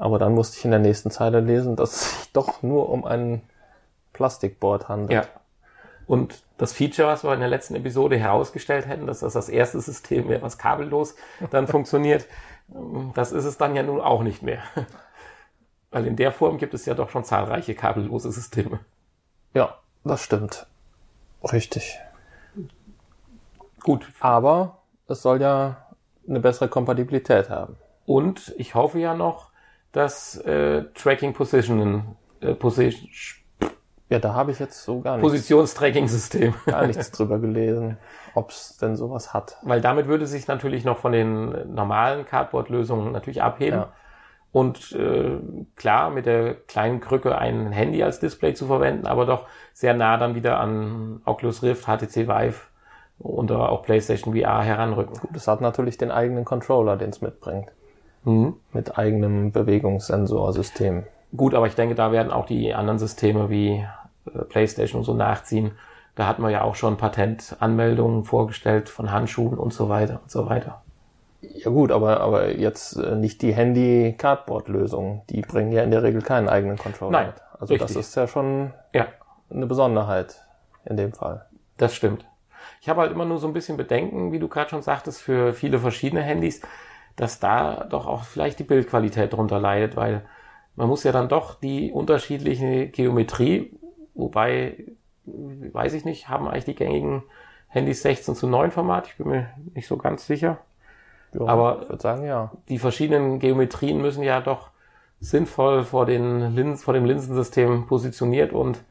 Aber 0.00 0.18
dann 0.18 0.32
musste 0.34 0.56
ich 0.56 0.64
in 0.64 0.70
der 0.70 0.80
nächsten 0.80 1.10
Zeile 1.10 1.40
lesen, 1.40 1.76
dass 1.76 1.92
es 1.92 2.20
sich 2.20 2.32
doch 2.32 2.62
nur 2.62 2.88
um 2.88 3.04
ein 3.04 3.42
Plastikboard 4.14 4.88
handelt. 4.88 5.12
Ja. 5.12 5.40
Und 6.06 6.42
das 6.56 6.72
Feature, 6.72 7.06
was 7.06 7.22
wir 7.22 7.34
in 7.34 7.40
der 7.40 7.50
letzten 7.50 7.74
Episode 7.74 8.16
herausgestellt 8.16 8.88
hätten, 8.88 9.06
dass 9.06 9.20
das 9.20 9.34
das 9.34 9.50
erste 9.50 9.78
System 9.78 10.30
wäre, 10.30 10.40
was 10.40 10.56
kabellos 10.56 11.16
dann 11.50 11.66
funktioniert, 11.68 12.26
das 13.12 13.30
ist 13.30 13.44
es 13.44 13.58
dann 13.58 13.76
ja 13.76 13.82
nun 13.82 14.00
auch 14.00 14.22
nicht 14.22 14.42
mehr. 14.42 14.62
Weil 15.90 16.06
in 16.06 16.16
der 16.16 16.32
Form 16.32 16.56
gibt 16.56 16.72
es 16.72 16.86
ja 16.86 16.94
doch 16.94 17.10
schon 17.10 17.24
zahlreiche 17.24 17.74
kabellose 17.74 18.32
Systeme. 18.32 18.80
ja, 19.52 19.76
das 20.02 20.22
stimmt. 20.22 20.66
Richtig. 21.52 21.98
Gut. 23.82 24.10
Aber 24.20 24.78
es 25.08 25.20
soll 25.20 25.42
ja 25.42 25.88
eine 26.26 26.40
bessere 26.40 26.70
Kompatibilität 26.70 27.50
haben. 27.50 27.76
Und 28.06 28.54
ich 28.56 28.74
hoffe 28.74 28.98
ja 28.98 29.14
noch, 29.14 29.49
dass 29.92 30.36
äh, 30.38 30.84
Tracking 30.94 31.32
Positionen, 31.32 32.16
äh, 32.40 32.54
Position, 32.54 33.08
Ja, 34.08 34.18
da 34.18 34.34
habe 34.34 34.52
ich 34.52 34.58
jetzt 34.58 34.84
so 34.84 35.00
gar 35.00 35.16
nichts, 35.16 35.28
Positionstracking-System. 35.28 36.54
gar 36.66 36.86
nichts 36.86 37.10
drüber 37.10 37.38
gelesen, 37.40 37.98
ob 38.34 38.50
es 38.50 38.76
denn 38.78 38.96
sowas 38.96 39.34
hat. 39.34 39.58
Weil 39.62 39.80
damit 39.80 40.06
würde 40.06 40.26
sich 40.26 40.46
natürlich 40.46 40.84
noch 40.84 40.98
von 40.98 41.12
den 41.12 41.74
normalen 41.74 42.24
Cardboard-Lösungen 42.24 43.12
natürlich 43.12 43.42
abheben. 43.42 43.80
Ja. 43.80 43.92
Und 44.52 44.92
äh, 44.92 45.38
klar, 45.76 46.10
mit 46.10 46.26
der 46.26 46.54
kleinen 46.54 47.00
Krücke 47.00 47.38
ein 47.38 47.70
Handy 47.70 48.02
als 48.02 48.18
Display 48.18 48.54
zu 48.54 48.66
verwenden, 48.66 49.06
aber 49.06 49.24
doch 49.24 49.46
sehr 49.72 49.94
nah 49.94 50.16
dann 50.16 50.34
wieder 50.34 50.58
an 50.58 51.22
Oculus 51.24 51.62
Rift, 51.62 51.86
HTC 51.86 52.26
Vive 52.26 52.62
und 53.20 53.52
auch 53.52 53.82
PlayStation 53.84 54.34
VR 54.34 54.62
heranrücken. 54.62 55.20
Das 55.32 55.46
hat 55.46 55.60
natürlich 55.60 55.98
den 55.98 56.10
eigenen 56.10 56.44
Controller, 56.44 56.96
den 56.96 57.10
es 57.10 57.20
mitbringt. 57.20 57.70
Mhm. 58.24 58.54
Mit 58.72 58.98
eigenem 58.98 59.52
Bewegungssensorsystem. 59.52 61.04
Gut, 61.36 61.54
aber 61.54 61.66
ich 61.66 61.74
denke, 61.74 61.94
da 61.94 62.12
werden 62.12 62.32
auch 62.32 62.46
die 62.46 62.74
anderen 62.74 62.98
Systeme 62.98 63.50
wie 63.50 63.86
äh, 64.26 64.38
PlayStation 64.48 65.00
und 65.00 65.04
so 65.04 65.14
nachziehen. 65.14 65.72
Da 66.16 66.26
hatten 66.26 66.42
wir 66.42 66.50
ja 66.50 66.62
auch 66.62 66.74
schon 66.74 66.96
Patentanmeldungen 66.96 68.24
vorgestellt 68.24 68.88
von 68.88 69.12
Handschuhen 69.12 69.56
und 69.56 69.72
so 69.72 69.88
weiter 69.88 70.20
und 70.22 70.30
so 70.30 70.48
weiter. 70.48 70.82
Ja 71.40 71.70
gut, 71.70 71.90
aber, 71.90 72.20
aber 72.20 72.54
jetzt 72.56 72.96
äh, 72.96 73.14
nicht 73.16 73.40
die 73.42 73.54
Handy-Cardboard-Lösung. 73.54 75.22
Die 75.30 75.40
bringen 75.40 75.72
ja 75.72 75.82
in 75.82 75.90
der 75.90 76.02
Regel 76.02 76.20
keinen 76.20 76.48
eigenen 76.48 76.76
Controller 76.76 77.12
Nein, 77.12 77.26
mit. 77.28 77.36
Also 77.58 77.74
das 77.74 77.90
richtig. 77.90 78.00
ist 78.00 78.14
ja 78.14 78.26
schon 78.26 78.72
Ja, 78.92 79.06
eine 79.50 79.66
Besonderheit 79.66 80.44
in 80.84 80.96
dem 80.96 81.12
Fall. 81.12 81.46
Das 81.78 81.94
stimmt. 81.94 82.26
Ich 82.82 82.88
habe 82.88 83.00
halt 83.00 83.12
immer 83.12 83.24
nur 83.24 83.38
so 83.38 83.46
ein 83.46 83.52
bisschen 83.52 83.76
Bedenken, 83.76 84.32
wie 84.32 84.38
du 84.38 84.48
gerade 84.48 84.70
schon 84.70 84.82
sagtest, 84.82 85.22
für 85.22 85.52
viele 85.52 85.78
verschiedene 85.78 86.22
Handys, 86.22 86.60
dass 87.20 87.38
da 87.38 87.86
doch 87.90 88.06
auch 88.06 88.24
vielleicht 88.24 88.60
die 88.60 88.64
Bildqualität 88.64 89.34
drunter 89.34 89.60
leidet, 89.60 89.94
weil 89.94 90.22
man 90.74 90.88
muss 90.88 91.04
ja 91.04 91.12
dann 91.12 91.28
doch 91.28 91.54
die 91.54 91.92
unterschiedliche 91.92 92.88
Geometrie, 92.88 93.78
wobei, 94.14 94.86
weiß 95.26 95.92
ich 95.92 96.06
nicht, 96.06 96.30
haben 96.30 96.48
eigentlich 96.48 96.64
die 96.64 96.74
gängigen 96.74 97.22
Handys 97.68 98.00
16 98.00 98.36
zu 98.36 98.46
9 98.46 98.70
Format, 98.70 99.08
ich 99.08 99.18
bin 99.18 99.28
mir 99.28 99.50
nicht 99.74 99.86
so 99.86 99.98
ganz 99.98 100.26
sicher. 100.26 100.60
Ja, 101.34 101.44
Aber 101.44 101.82
ich 101.82 101.88
würde 101.90 102.02
sagen, 102.02 102.24
ja. 102.24 102.52
die 102.70 102.78
verschiedenen 102.78 103.38
Geometrien 103.38 104.00
müssen 104.00 104.22
ja 104.22 104.40
doch 104.40 104.70
sinnvoll 105.20 105.84
vor, 105.84 106.06
den 106.06 106.54
Lins, 106.54 106.84
vor 106.84 106.94
dem 106.94 107.04
Linsensystem 107.04 107.86
positioniert 107.86 108.54
und 108.54 108.82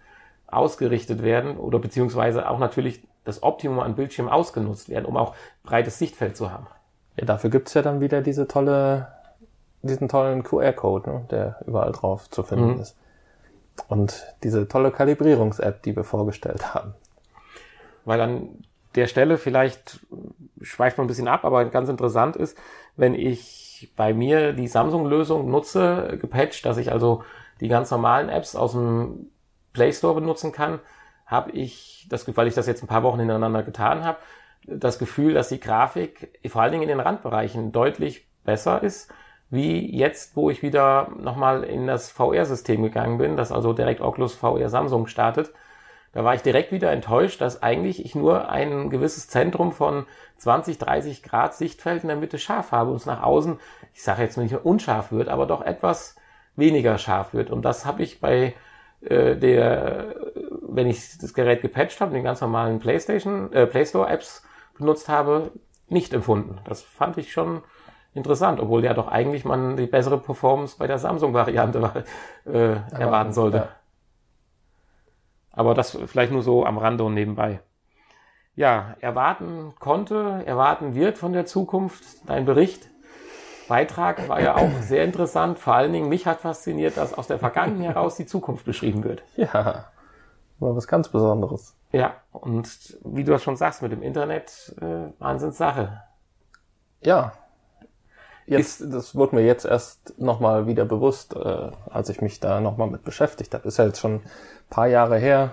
ausgerichtet 0.45 1.23
werden 1.23 1.57
oder 1.57 1.79
beziehungsweise 1.79 2.47
auch 2.47 2.59
natürlich 2.59 3.01
das 3.23 3.41
Optimum 3.41 3.79
an 3.79 3.95
Bildschirm 3.95 4.29
ausgenutzt 4.29 4.87
werden, 4.89 5.05
um 5.05 5.17
auch 5.17 5.33
breites 5.63 5.97
Sichtfeld 5.97 6.37
zu 6.37 6.51
haben. 6.51 6.67
Ja, 7.19 7.25
dafür 7.25 7.49
gibt's 7.49 7.73
ja 7.73 7.81
dann 7.81 7.99
wieder 7.99 8.21
diese 8.21 8.47
tolle, 8.47 9.09
diesen 9.81 10.07
tollen 10.07 10.43
QR-Code, 10.43 11.09
ne, 11.09 11.25
der 11.29 11.59
überall 11.67 11.91
drauf 11.91 12.29
zu 12.29 12.43
finden 12.43 12.75
Mhm. 12.75 12.79
ist. 12.79 12.95
Und 13.89 14.25
diese 14.43 14.69
tolle 14.69 14.91
Kalibrierungs-App, 14.91 15.83
die 15.83 15.95
wir 15.97 16.05
vorgestellt 16.05 16.73
haben. 16.73 16.93
Weil 18.05 18.21
an 18.21 18.49
der 18.95 19.07
Stelle 19.07 19.37
vielleicht 19.37 19.99
schweift 20.61 20.97
man 20.97 21.05
ein 21.05 21.09
bisschen 21.09 21.27
ab, 21.27 21.43
aber 21.43 21.65
ganz 21.65 21.89
interessant 21.89 22.37
ist, 22.37 22.57
wenn 22.95 23.13
ich 23.13 23.91
bei 23.97 24.13
mir 24.13 24.53
die 24.53 24.67
Samsung-Lösung 24.67 25.49
nutze, 25.51 26.17
gepatcht, 26.21 26.65
dass 26.65 26.77
ich 26.77 26.91
also 26.91 27.23
die 27.59 27.67
ganz 27.67 27.91
normalen 27.91 28.29
Apps 28.29 28.55
aus 28.55 28.71
dem 28.71 29.29
Play 29.73 29.91
Store 29.91 30.15
benutzen 30.15 30.53
kann, 30.53 30.79
habe 31.25 31.51
ich 31.51 32.07
das 32.09 32.25
weil 32.35 32.47
ich 32.47 32.55
das 32.55 32.65
jetzt 32.65 32.81
ein 32.81 32.87
paar 32.87 33.03
Wochen 33.03 33.19
hintereinander 33.19 33.63
getan 33.63 34.03
habe, 34.05 34.19
das 34.77 34.99
Gefühl, 34.99 35.33
dass 35.33 35.49
die 35.49 35.59
Grafik 35.59 36.39
vor 36.47 36.61
allen 36.61 36.71
Dingen 36.71 36.83
in 36.83 36.89
den 36.89 36.99
Randbereichen 36.99 37.71
deutlich 37.71 38.27
besser 38.43 38.83
ist, 38.83 39.11
wie 39.49 39.95
jetzt, 39.95 40.35
wo 40.35 40.49
ich 40.49 40.61
wieder 40.61 41.09
nochmal 41.17 41.63
in 41.63 41.87
das 41.87 42.11
VR-System 42.11 42.83
gegangen 42.83 43.17
bin, 43.17 43.35
das 43.35 43.51
also 43.51 43.73
direkt 43.73 44.01
Oculus 44.01 44.35
VR 44.35 44.69
Samsung 44.69 45.07
startet. 45.07 45.51
Da 46.11 46.23
war 46.23 46.33
ich 46.33 46.41
direkt 46.41 46.71
wieder 46.71 46.91
enttäuscht, 46.91 47.39
dass 47.41 47.61
eigentlich 47.61 48.03
ich 48.03 48.15
nur 48.15 48.49
ein 48.49 48.89
gewisses 48.89 49.27
Zentrum 49.27 49.71
von 49.71 50.05
20, 50.37 50.77
30 50.79 51.23
Grad 51.23 51.53
Sichtfeld 51.53 52.03
in 52.03 52.09
der 52.09 52.17
Mitte 52.17 52.39
scharf 52.39 52.71
habe 52.71 52.89
und 52.89 52.97
es 52.97 53.05
nach 53.05 53.21
außen, 53.21 53.59
ich 53.93 54.03
sage 54.03 54.23
jetzt 54.23 54.37
nicht 54.37 54.53
unscharf 54.53 55.11
wird, 55.11 55.29
aber 55.29 55.45
doch 55.45 55.61
etwas 55.61 56.15
weniger 56.55 56.97
scharf 56.97 57.33
wird. 57.33 57.51
Und 57.51 57.63
das 57.63 57.85
habe 57.85 58.01
ich 58.01 58.19
bei 58.19 58.55
äh, 59.01 59.35
der, 59.35 60.15
wenn 60.61 60.87
ich 60.87 61.17
das 61.19 61.33
Gerät 61.33 61.61
gepatcht 61.61 62.01
habe, 62.01 62.13
den 62.13 62.23
ganz 62.23 62.41
normalen 62.41 62.79
PlayStation, 62.79 63.53
äh, 63.53 63.67
Play 63.67 63.85
Store 63.85 64.09
Apps 64.09 64.43
benutzt 64.79 65.07
habe, 65.09 65.51
nicht 65.87 66.13
empfunden. 66.13 66.59
Das 66.65 66.81
fand 66.81 67.17
ich 67.17 67.31
schon 67.31 67.61
interessant, 68.13 68.59
obwohl 68.59 68.83
ja 68.83 68.93
doch 68.93 69.07
eigentlich 69.07 69.45
man 69.45 69.77
die 69.77 69.85
bessere 69.85 70.17
Performance 70.17 70.75
bei 70.77 70.87
der 70.87 70.97
Samsung-Variante 70.97 72.03
äh, 72.45 72.75
erwarten 72.91 73.33
sollte. 73.33 73.57
ja. 73.57 73.67
Aber 75.51 75.73
das 75.73 75.97
vielleicht 76.05 76.31
nur 76.31 76.41
so 76.41 76.65
am 76.65 76.77
Rande 76.77 77.03
und 77.03 77.13
nebenbei. 77.13 77.59
Ja, 78.55 78.95
erwarten 78.99 79.73
konnte, 79.79 80.43
erwarten 80.45 80.95
wird 80.95 81.17
von 81.17 81.33
der 81.33 81.45
Zukunft. 81.45 82.03
Dein 82.27 82.45
Bericht, 82.45 82.89
Beitrag 83.69 84.27
war 84.27 84.41
ja 84.41 84.55
auch 84.55 84.81
sehr 84.81 85.03
interessant. 85.03 85.59
Vor 85.59 85.75
allen 85.75 85.93
Dingen 85.93 86.09
mich 86.09 86.25
hat 86.25 86.41
fasziniert, 86.41 86.97
dass 86.97 87.13
aus 87.13 87.27
der 87.27 87.39
Vergangenheit 87.39 87.95
heraus 87.95 88.15
die 88.15 88.25
Zukunft 88.25 88.65
beschrieben 88.65 89.03
wird. 89.03 89.23
Ja, 89.37 89.91
war 90.59 90.75
was 90.75 90.87
ganz 90.87 91.09
Besonderes. 91.09 91.75
Ja, 91.91 92.15
und 92.31 92.97
wie 93.03 93.23
du 93.23 93.31
das 93.31 93.43
schon 93.43 93.57
sagst, 93.57 93.81
mit 93.81 93.91
dem 93.91 94.03
Internet, 94.03 94.75
äh, 94.81 95.11
Wahnsinnssache. 95.19 96.03
Ja. 97.01 97.33
Jetzt, 98.45 98.81
das 98.91 99.13
wurde 99.15 99.35
mir 99.35 99.45
jetzt 99.45 99.65
erst 99.65 100.19
nochmal 100.19 100.65
wieder 100.65 100.85
bewusst, 100.85 101.35
äh, 101.35 101.71
als 101.89 102.09
ich 102.09 102.21
mich 102.21 102.39
da 102.39 102.59
nochmal 102.61 102.89
mit 102.89 103.03
beschäftigt 103.03 103.53
habe. 103.53 103.67
Ist 103.67 103.77
ja 103.77 103.85
jetzt 103.85 103.99
schon 103.99 104.15
ein 104.15 104.21
paar 104.71 104.87
Jahre 104.87 105.17
her, 105.19 105.51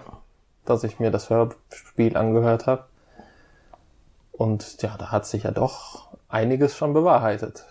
dass 0.64 0.83
ich 0.83 0.99
mir 0.99 1.11
das 1.11 1.29
Hörspiel 1.29 2.16
angehört 2.16 2.66
habe. 2.66 2.85
Und 4.33 4.83
ja, 4.83 4.97
da 4.99 5.11
hat 5.11 5.27
sich 5.27 5.45
ja 5.45 5.51
doch 5.51 6.09
einiges 6.29 6.77
schon 6.77 6.95
bewahrheitet. 6.95 7.64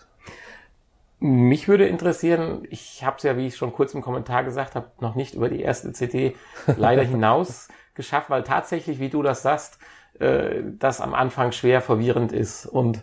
Mich 1.27 1.67
würde 1.67 1.87
interessieren, 1.87 2.67
ich 2.69 3.03
habe 3.03 3.17
es 3.17 3.23
ja, 3.23 3.35
wie 3.35 3.47
ich 3.47 3.57
schon 3.57 3.73
kurz 3.73 3.95
im 3.95 4.03
Kommentar 4.03 4.43
gesagt 4.43 4.75
habe, 4.75 4.91
noch 4.99 5.15
nicht 5.15 5.33
über 5.33 5.49
die 5.49 5.63
erste 5.63 5.91
CD 5.91 6.35
leider 6.77 7.01
hinaus 7.03 7.67
geschafft, 7.95 8.29
weil 8.29 8.43
tatsächlich, 8.43 8.99
wie 8.99 9.09
du 9.09 9.23
das 9.23 9.41
sagst, 9.41 9.79
äh, 10.19 10.61
das 10.77 11.01
am 11.01 11.15
Anfang 11.15 11.51
schwer 11.51 11.81
verwirrend 11.81 12.31
ist. 12.31 12.67
Und 12.67 13.01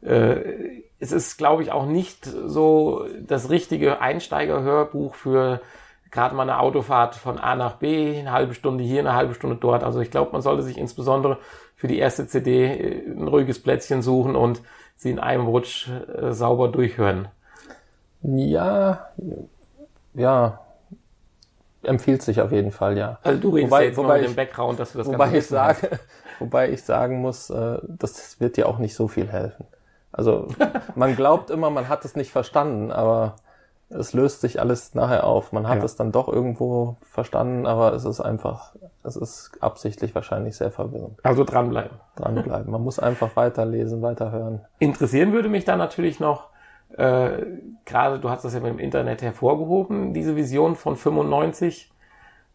äh, 0.00 0.82
es 1.00 1.10
ist, 1.10 1.38
glaube 1.38 1.64
ich, 1.64 1.72
auch 1.72 1.86
nicht 1.86 2.24
so 2.24 3.04
das 3.20 3.50
richtige 3.50 4.00
Einsteigerhörbuch 4.00 5.16
für 5.16 5.60
gerade 6.12 6.36
mal 6.36 6.44
eine 6.44 6.60
Autofahrt 6.60 7.16
von 7.16 7.36
A 7.36 7.56
nach 7.56 7.78
B, 7.78 8.16
eine 8.16 8.30
halbe 8.30 8.54
Stunde 8.54 8.84
hier, 8.84 9.00
eine 9.00 9.14
halbe 9.14 9.34
Stunde 9.34 9.56
dort. 9.56 9.82
Also 9.82 9.98
ich 9.98 10.12
glaube, 10.12 10.30
man 10.30 10.40
sollte 10.40 10.62
sich 10.62 10.78
insbesondere 10.78 11.38
für 11.74 11.88
die 11.88 11.98
erste 11.98 12.28
CD 12.28 12.66
äh, 12.66 13.10
ein 13.10 13.26
ruhiges 13.26 13.60
Plätzchen 13.60 14.02
suchen 14.02 14.36
und 14.36 14.62
sie 14.94 15.10
in 15.10 15.18
einem 15.18 15.48
Rutsch 15.48 15.88
äh, 15.88 16.32
sauber 16.32 16.68
durchhören. 16.68 17.26
Ja, 18.28 19.06
ja, 20.14 20.60
empfiehlt 21.82 22.22
sich 22.22 22.40
auf 22.40 22.50
jeden 22.52 22.72
Fall, 22.72 22.98
ja. 22.98 23.18
Also 23.22 23.40
du 23.40 23.50
redest 23.50 23.70
Wobei- 23.70 23.82
ja 23.82 23.86
jetzt 23.88 23.96
nur 23.96 24.04
wobei 24.06 24.14
mit 24.18 24.22
ich- 24.28 24.32
dem 24.32 24.36
Background, 24.36 24.80
dass 24.80 24.92
du 24.92 24.98
das 24.98 25.06
Wobei 25.06 25.18
Ganze 25.18 25.36
ich 25.36 25.42
hast. 25.44 25.48
sage, 25.50 26.00
wobei 26.40 26.70
ich 26.70 26.82
sagen 26.82 27.20
muss, 27.20 27.50
äh, 27.50 27.78
das 27.86 28.40
wird 28.40 28.56
dir 28.56 28.68
auch 28.68 28.78
nicht 28.78 28.94
so 28.96 29.06
viel 29.08 29.28
helfen. 29.28 29.64
Also 30.12 30.48
man 30.96 31.14
glaubt 31.14 31.50
immer, 31.50 31.70
man 31.70 31.88
hat 31.88 32.04
es 32.04 32.16
nicht 32.16 32.32
verstanden, 32.32 32.90
aber 32.90 33.36
es 33.88 34.12
löst 34.14 34.40
sich 34.40 34.58
alles 34.58 34.94
nachher 34.94 35.22
auf. 35.24 35.52
Man 35.52 35.68
hat 35.68 35.78
Ja. 35.78 35.84
es 35.84 35.94
dann 35.94 36.10
doch 36.10 36.26
irgendwo 36.26 36.96
verstanden, 37.02 37.66
aber 37.66 37.92
es 37.92 38.04
ist 38.04 38.20
einfach, 38.20 38.74
es 39.04 39.14
ist 39.14 39.52
absichtlich 39.60 40.12
wahrscheinlich 40.12 40.56
sehr 40.56 40.72
verwirrend. 40.72 41.20
Also 41.22 41.44
dranbleiben. 41.44 41.96
Dranbleiben. 42.16 42.72
Man 42.72 42.82
muss 42.82 42.98
einfach 42.98 43.36
weiterlesen, 43.36 44.02
weiterhören. 44.02 44.62
Interessieren 44.80 45.32
würde 45.32 45.48
mich 45.48 45.64
dann 45.64 45.78
natürlich 45.78 46.18
noch, 46.18 46.48
äh, 46.96 47.44
gerade 47.84 48.18
du 48.18 48.30
hast 48.30 48.44
das 48.44 48.54
ja 48.54 48.60
mit 48.60 48.70
dem 48.70 48.78
Internet 48.78 49.22
hervorgehoben, 49.22 50.14
diese 50.14 50.36
Vision 50.36 50.76
von 50.76 50.96
95 50.96 51.92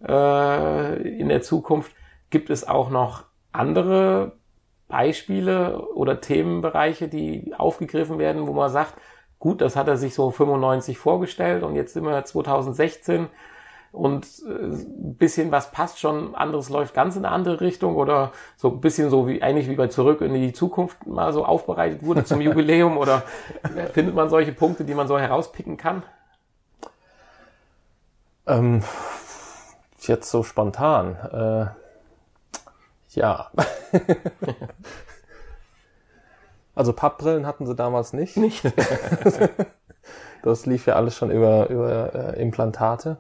äh, 0.08 1.20
in 1.20 1.30
der 1.30 1.42
Zukunft. 1.42 1.94
Gibt 2.30 2.50
es 2.50 2.68
auch 2.68 2.90
noch 2.90 3.26
andere 3.52 4.34
Beispiele 4.88 5.82
oder 5.94 6.22
Themenbereiche, 6.22 7.08
die 7.08 7.54
aufgegriffen 7.58 8.20
werden, 8.20 8.48
wo 8.48 8.54
man 8.54 8.70
sagt, 8.70 8.96
gut, 9.40 9.62
das 9.62 9.76
hat 9.76 9.88
er 9.88 9.98
sich 9.98 10.14
so 10.14 10.32
95 10.32 10.98
vorgestellt 10.98 11.64
und 11.64 11.76
jetzt 11.76 11.94
sind 11.94 12.04
wir 12.04 12.24
2016 12.24 13.28
und 13.92 14.26
äh, 14.46 14.50
ein 14.50 15.16
bisschen 15.18 15.52
was 15.52 15.72
passt 15.72 16.00
schon, 16.00 16.36
anderes 16.36 16.70
läuft 16.70 16.94
ganz 16.94 17.16
in 17.16 17.26
eine 17.26 17.34
andere 17.34 17.62
Richtung 17.62 17.96
oder 17.96 18.32
so 18.56 18.70
ein 18.70 18.82
bisschen 18.82 19.10
so 19.10 19.28
wie 19.28 19.42
eigentlich 19.42 19.68
wie 19.70 19.76
bei 19.76 19.88
Zurück 19.88 20.22
in 20.22 20.34
die 20.34 20.54
Zukunft 20.54 21.06
mal 21.06 21.34
so 21.34 21.46
aufbereitet 21.46 22.04
wurde 22.04 22.24
zum 22.24 22.42
Jubiläum 22.42 22.98
oder 22.98 23.24
äh, 23.76 23.88
findet 23.88 24.16
man 24.16 24.30
solche 24.30 24.54
Punkte, 24.54 24.86
die 24.86 24.94
man 24.94 25.08
so 25.08 25.20
herauspicken 25.20 25.78
kann? 25.78 26.04
Ähm, 28.48 28.82
jetzt 30.00 30.32
so 30.32 30.44
spontan. 30.44 31.16
Äh, 31.16 31.66
ja. 33.20 33.52
also 36.76 36.94
Pappbrillen 36.94 37.46
hatten 37.46 37.66
sie 37.66 37.76
damals 37.76 38.14
nicht. 38.14 38.38
Nicht? 38.38 38.64
Das 40.44 40.66
lief 40.66 40.88
ja 40.88 40.96
alles 40.96 41.16
schon 41.16 41.30
über, 41.30 41.70
über 41.70 42.16
äh, 42.16 42.42
Implantate. 42.42 43.18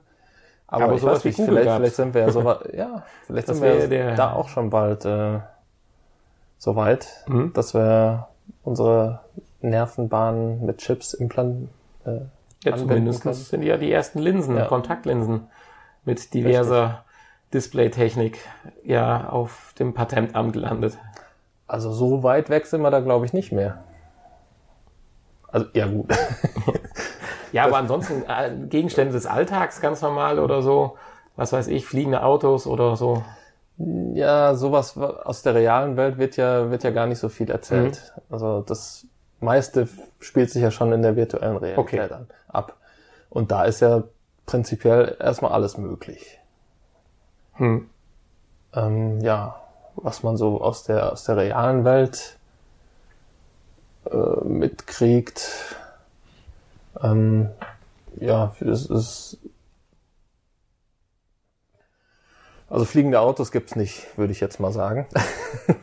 Aber, 0.71 0.85
Aber 0.85 0.97
sowas 0.97 1.17
weiß 1.17 1.25
wie 1.25 1.31
Google 1.31 1.45
vielleicht, 1.47 1.65
gab's. 1.67 1.77
vielleicht 1.77 1.95
sind 1.95 2.13
wir 2.15 2.21
ja 2.21 2.31
so 2.31 2.43
weit, 2.45 2.73
ja, 2.73 3.03
vielleicht 3.27 3.49
Das 3.49 3.57
sind 3.59 3.65
wir 3.79 3.87
der- 3.87 4.15
da 4.15 4.33
auch 4.33 4.47
schon 4.49 4.69
bald 4.71 5.05
äh, 5.05 5.39
so 6.57 6.75
weit, 6.75 7.07
Mhm. 7.27 7.51
dass 7.53 7.73
wir 7.75 8.27
unsere 8.63 9.19
Nervenbahnen 9.61 10.65
mit 10.65 10.77
Chips 10.79 11.13
implantieren. 11.13 11.69
Äh, 12.05 12.21
Ja, 12.63 12.75
zumindest 12.77 13.21
können. 13.23 13.35
sind 13.35 13.63
ja 13.63 13.77
die 13.77 13.91
ersten 13.91 14.19
Linsen, 14.19 14.55
Ja. 14.57 14.65
Kontaktlinsen 14.65 15.47
mit 16.05 16.33
diverser 16.33 17.03
Displaytechnik 17.53 18.39
ja 18.83 19.27
auf 19.29 19.73
dem 19.77 19.93
Patentamt 19.93 20.53
gelandet. 20.53 20.97
Also 21.67 21.91
so 21.91 22.23
weit 22.23 22.49
weg 22.49 22.65
sind 22.65 22.81
wir 22.81 22.91
da, 22.91 22.99
glaube 23.01 23.25
ich, 23.25 23.33
nicht 23.33 23.51
mehr. 23.51 23.83
Also, 25.47 25.67
ja 25.73 25.85
gut. 25.87 26.07
Ja, 27.51 27.65
aber 27.65 27.77
ansonsten 27.77 28.23
äh, 28.27 28.51
Gegenstände 28.67 29.13
des 29.13 29.25
Alltags 29.25 29.81
ganz 29.81 30.01
normal 30.01 30.39
oder 30.39 30.61
so, 30.61 30.97
was 31.35 31.53
weiß 31.53 31.67
ich, 31.67 31.85
fliegende 31.85 32.23
Autos 32.23 32.67
oder 32.67 32.95
so. 32.95 33.23
Ja, 34.13 34.55
sowas 34.55 34.97
aus 34.97 35.41
der 35.41 35.55
realen 35.55 35.97
Welt 35.97 36.17
wird 36.17 36.37
ja, 36.37 36.69
wird 36.69 36.83
ja 36.83 36.91
gar 36.91 37.07
nicht 37.07 37.19
so 37.19 37.29
viel 37.29 37.49
erzählt. 37.49 38.13
Mhm. 38.15 38.21
Also 38.33 38.61
das 38.61 39.05
meiste 39.39 39.87
spielt 40.19 40.51
sich 40.51 40.61
ja 40.61 40.71
schon 40.71 40.93
in 40.93 41.01
der 41.01 41.15
virtuellen 41.15 41.57
Realität 41.57 41.77
Okay. 41.77 42.13
an, 42.13 42.27
ab. 42.47 42.77
Und 43.29 43.51
da 43.51 43.63
ist 43.63 43.79
ja 43.79 44.03
prinzipiell 44.45 45.17
erstmal 45.19 45.51
alles 45.51 45.77
möglich. 45.77 46.39
Hm. 47.53 47.89
Ähm, 48.73 49.21
ja, 49.21 49.55
was 49.95 50.23
man 50.23 50.37
so 50.37 50.61
aus 50.61 50.83
der, 50.83 51.11
aus 51.11 51.23
der 51.23 51.37
realen 51.37 51.85
Welt 51.85 52.37
äh, 54.09 54.43
mitkriegt. 54.43 55.75
Ähm, 57.01 57.49
ja, 58.19 58.55
es 58.59 58.85
ist 58.85 59.37
also 62.71 62.85
fliegende 62.85 63.19
Autos 63.19 63.51
gibt's 63.51 63.75
nicht, 63.75 64.17
würde 64.17 64.31
ich 64.31 64.39
jetzt 64.39 64.61
mal 64.61 64.71
sagen. 64.71 65.05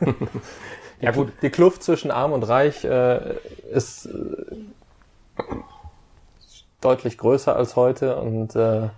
ja 1.01 1.11
gut, 1.11 1.31
die 1.43 1.51
Kluft 1.51 1.83
zwischen 1.83 2.09
Arm 2.09 2.31
und 2.31 2.41
Reich 2.43 2.83
äh, 2.83 3.35
ist 3.71 4.07
äh, 4.07 4.55
deutlich 6.81 7.19
größer 7.19 7.55
als 7.55 7.75
heute 7.75 8.19
und 8.19 8.55
äh, 8.55 8.89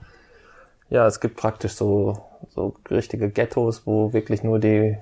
ja, 0.90 1.06
es 1.06 1.20
gibt 1.20 1.36
praktisch 1.36 1.74
so 1.74 2.24
so 2.50 2.76
richtige 2.90 3.30
Ghettos, 3.30 3.86
wo 3.86 4.14
wirklich 4.14 4.42
nur 4.42 4.60
die 4.60 4.98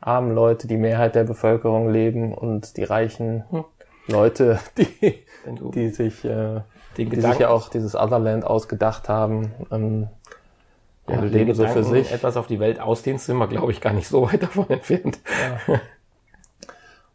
armen 0.00 0.34
Leute, 0.34 0.66
die 0.66 0.76
Mehrheit 0.76 1.14
der 1.14 1.24
Bevölkerung 1.24 1.92
leben 1.92 2.34
und 2.34 2.76
die 2.76 2.84
reichen 2.84 3.44
hm. 3.50 3.64
Leute, 4.08 4.60
die, 4.78 5.24
die 5.74 5.88
sich, 5.90 6.24
äh, 6.24 6.60
die 6.96 7.08
sich 7.20 7.38
ja 7.38 7.48
auch 7.48 7.68
dieses 7.68 7.94
Otherland 7.94 8.44
ausgedacht 8.44 9.08
haben, 9.08 9.52
ähm, 9.70 10.08
ja, 11.08 11.20
leben 11.20 11.54
so 11.54 11.66
für 11.66 11.84
sich. 11.84 12.10
Etwas 12.12 12.36
auf 12.36 12.46
die 12.46 12.58
Welt 12.58 12.80
ausdehnen, 12.80 13.18
sind 13.18 13.36
wir, 13.36 13.46
glaube 13.46 13.70
ich, 13.72 13.80
gar 13.80 13.92
nicht 13.92 14.08
so 14.08 14.30
weit 14.30 14.42
davon 14.42 14.68
entfernt. 14.68 15.18
Ja. 15.68 15.80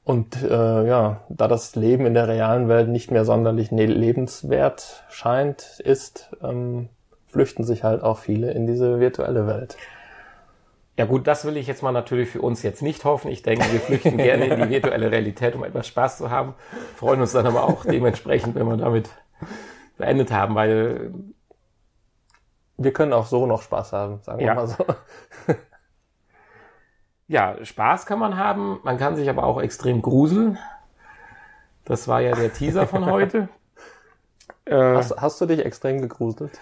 Und 0.03 0.41
äh, 0.41 0.87
ja, 0.87 1.21
da 1.29 1.47
das 1.47 1.75
Leben 1.75 2.05
in 2.05 2.13
der 2.13 2.27
realen 2.27 2.67
Welt 2.67 2.89
nicht 2.89 3.11
mehr 3.11 3.23
sonderlich 3.23 3.71
ne-, 3.71 3.85
lebenswert 3.85 5.03
scheint, 5.09 5.79
ist, 5.79 6.31
ähm, 6.41 6.89
flüchten 7.27 7.63
sich 7.63 7.83
halt 7.83 8.01
auch 8.01 8.17
viele 8.17 8.51
in 8.51 8.65
diese 8.65 8.99
virtuelle 8.99 9.47
Welt. 9.47 9.77
Ja 10.97 11.05
gut, 11.05 11.25
das 11.25 11.45
will 11.45 11.57
ich 11.57 11.67
jetzt 11.67 11.83
mal 11.83 11.91
natürlich 11.91 12.29
für 12.29 12.41
uns 12.41 12.63
jetzt 12.63 12.81
nicht 12.81 13.05
hoffen. 13.05 13.31
Ich 13.31 13.41
denke, 13.43 13.71
wir 13.71 13.79
flüchten 13.79 14.17
gerne 14.17 14.45
in 14.45 14.61
die 14.61 14.69
virtuelle 14.75 15.09
Realität, 15.09 15.55
um 15.55 15.63
etwas 15.63 15.87
Spaß 15.87 16.17
zu 16.17 16.29
haben. 16.29 16.53
Freuen 16.95 17.21
uns 17.21 17.31
dann 17.31 17.47
aber 17.47 17.63
auch 17.63 17.85
dementsprechend, 17.85 18.55
wenn 18.55 18.67
wir 18.67 18.77
damit 18.77 19.09
beendet 19.97 20.31
haben, 20.31 20.55
weil 20.55 21.13
wir 22.77 22.93
können 22.93 23.13
auch 23.13 23.25
so 23.25 23.45
noch 23.45 23.61
Spaß 23.61 23.93
haben, 23.93 24.21
sagen 24.21 24.41
ja. 24.41 24.47
wir 24.47 24.55
mal 24.55 24.67
so. 24.67 24.85
ja, 27.27 27.63
Spaß 27.63 28.05
kann 28.05 28.19
man 28.19 28.37
haben. 28.37 28.79
Man 28.83 28.97
kann 28.97 29.15
sich 29.15 29.29
aber 29.29 29.45
auch 29.45 29.61
extrem 29.61 30.01
gruseln. 30.01 30.57
Das 31.85 32.07
war 32.07 32.21
ja 32.21 32.35
der 32.35 32.53
Teaser 32.53 32.87
von 32.87 33.05
heute. 33.05 33.49
Äh, 34.63 34.75
hast, 34.75 35.19
hast 35.19 35.41
du 35.41 35.47
dich 35.47 35.65
extrem 35.65 36.01
gegruselt? 36.01 36.59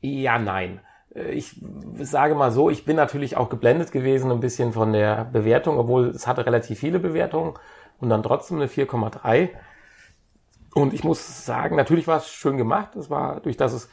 Ja, 0.00 0.38
nein. 0.38 0.80
Äh, 1.14 1.32
ich 1.32 1.60
sage 1.98 2.34
mal 2.34 2.50
so, 2.50 2.70
ich 2.70 2.84
bin 2.84 2.96
natürlich 2.96 3.36
auch 3.36 3.48
geblendet 3.48 3.92
gewesen 3.92 4.30
ein 4.30 4.40
bisschen 4.40 4.72
von 4.72 4.92
der 4.92 5.24
Bewertung, 5.24 5.78
obwohl 5.78 6.08
es 6.08 6.26
hatte 6.26 6.46
relativ 6.46 6.78
viele 6.78 6.98
Bewertungen 6.98 7.54
und 8.00 8.08
dann 8.08 8.22
trotzdem 8.22 8.58
eine 8.58 8.66
4,3. 8.66 9.50
Und 10.74 10.94
ich 10.94 11.04
muss 11.04 11.44
sagen, 11.44 11.76
natürlich 11.76 12.06
war 12.06 12.18
es 12.18 12.28
schön 12.28 12.56
gemacht. 12.56 12.96
Es 12.96 13.10
war, 13.10 13.40
durch 13.40 13.56
das 13.56 13.72
es 13.72 13.90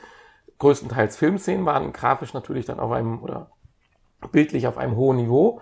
größtenteils 0.60 1.18
Filmszenen 1.18 1.66
waren, 1.66 1.94
grafisch 1.94 2.34
natürlich 2.34 2.66
dann 2.66 2.80
auf 2.80 2.92
einem 2.92 3.22
oder 3.22 3.52
bildlich 4.32 4.68
auf 4.68 4.78
einem 4.78 4.96
hohen 4.96 5.18
Niveau. 5.18 5.62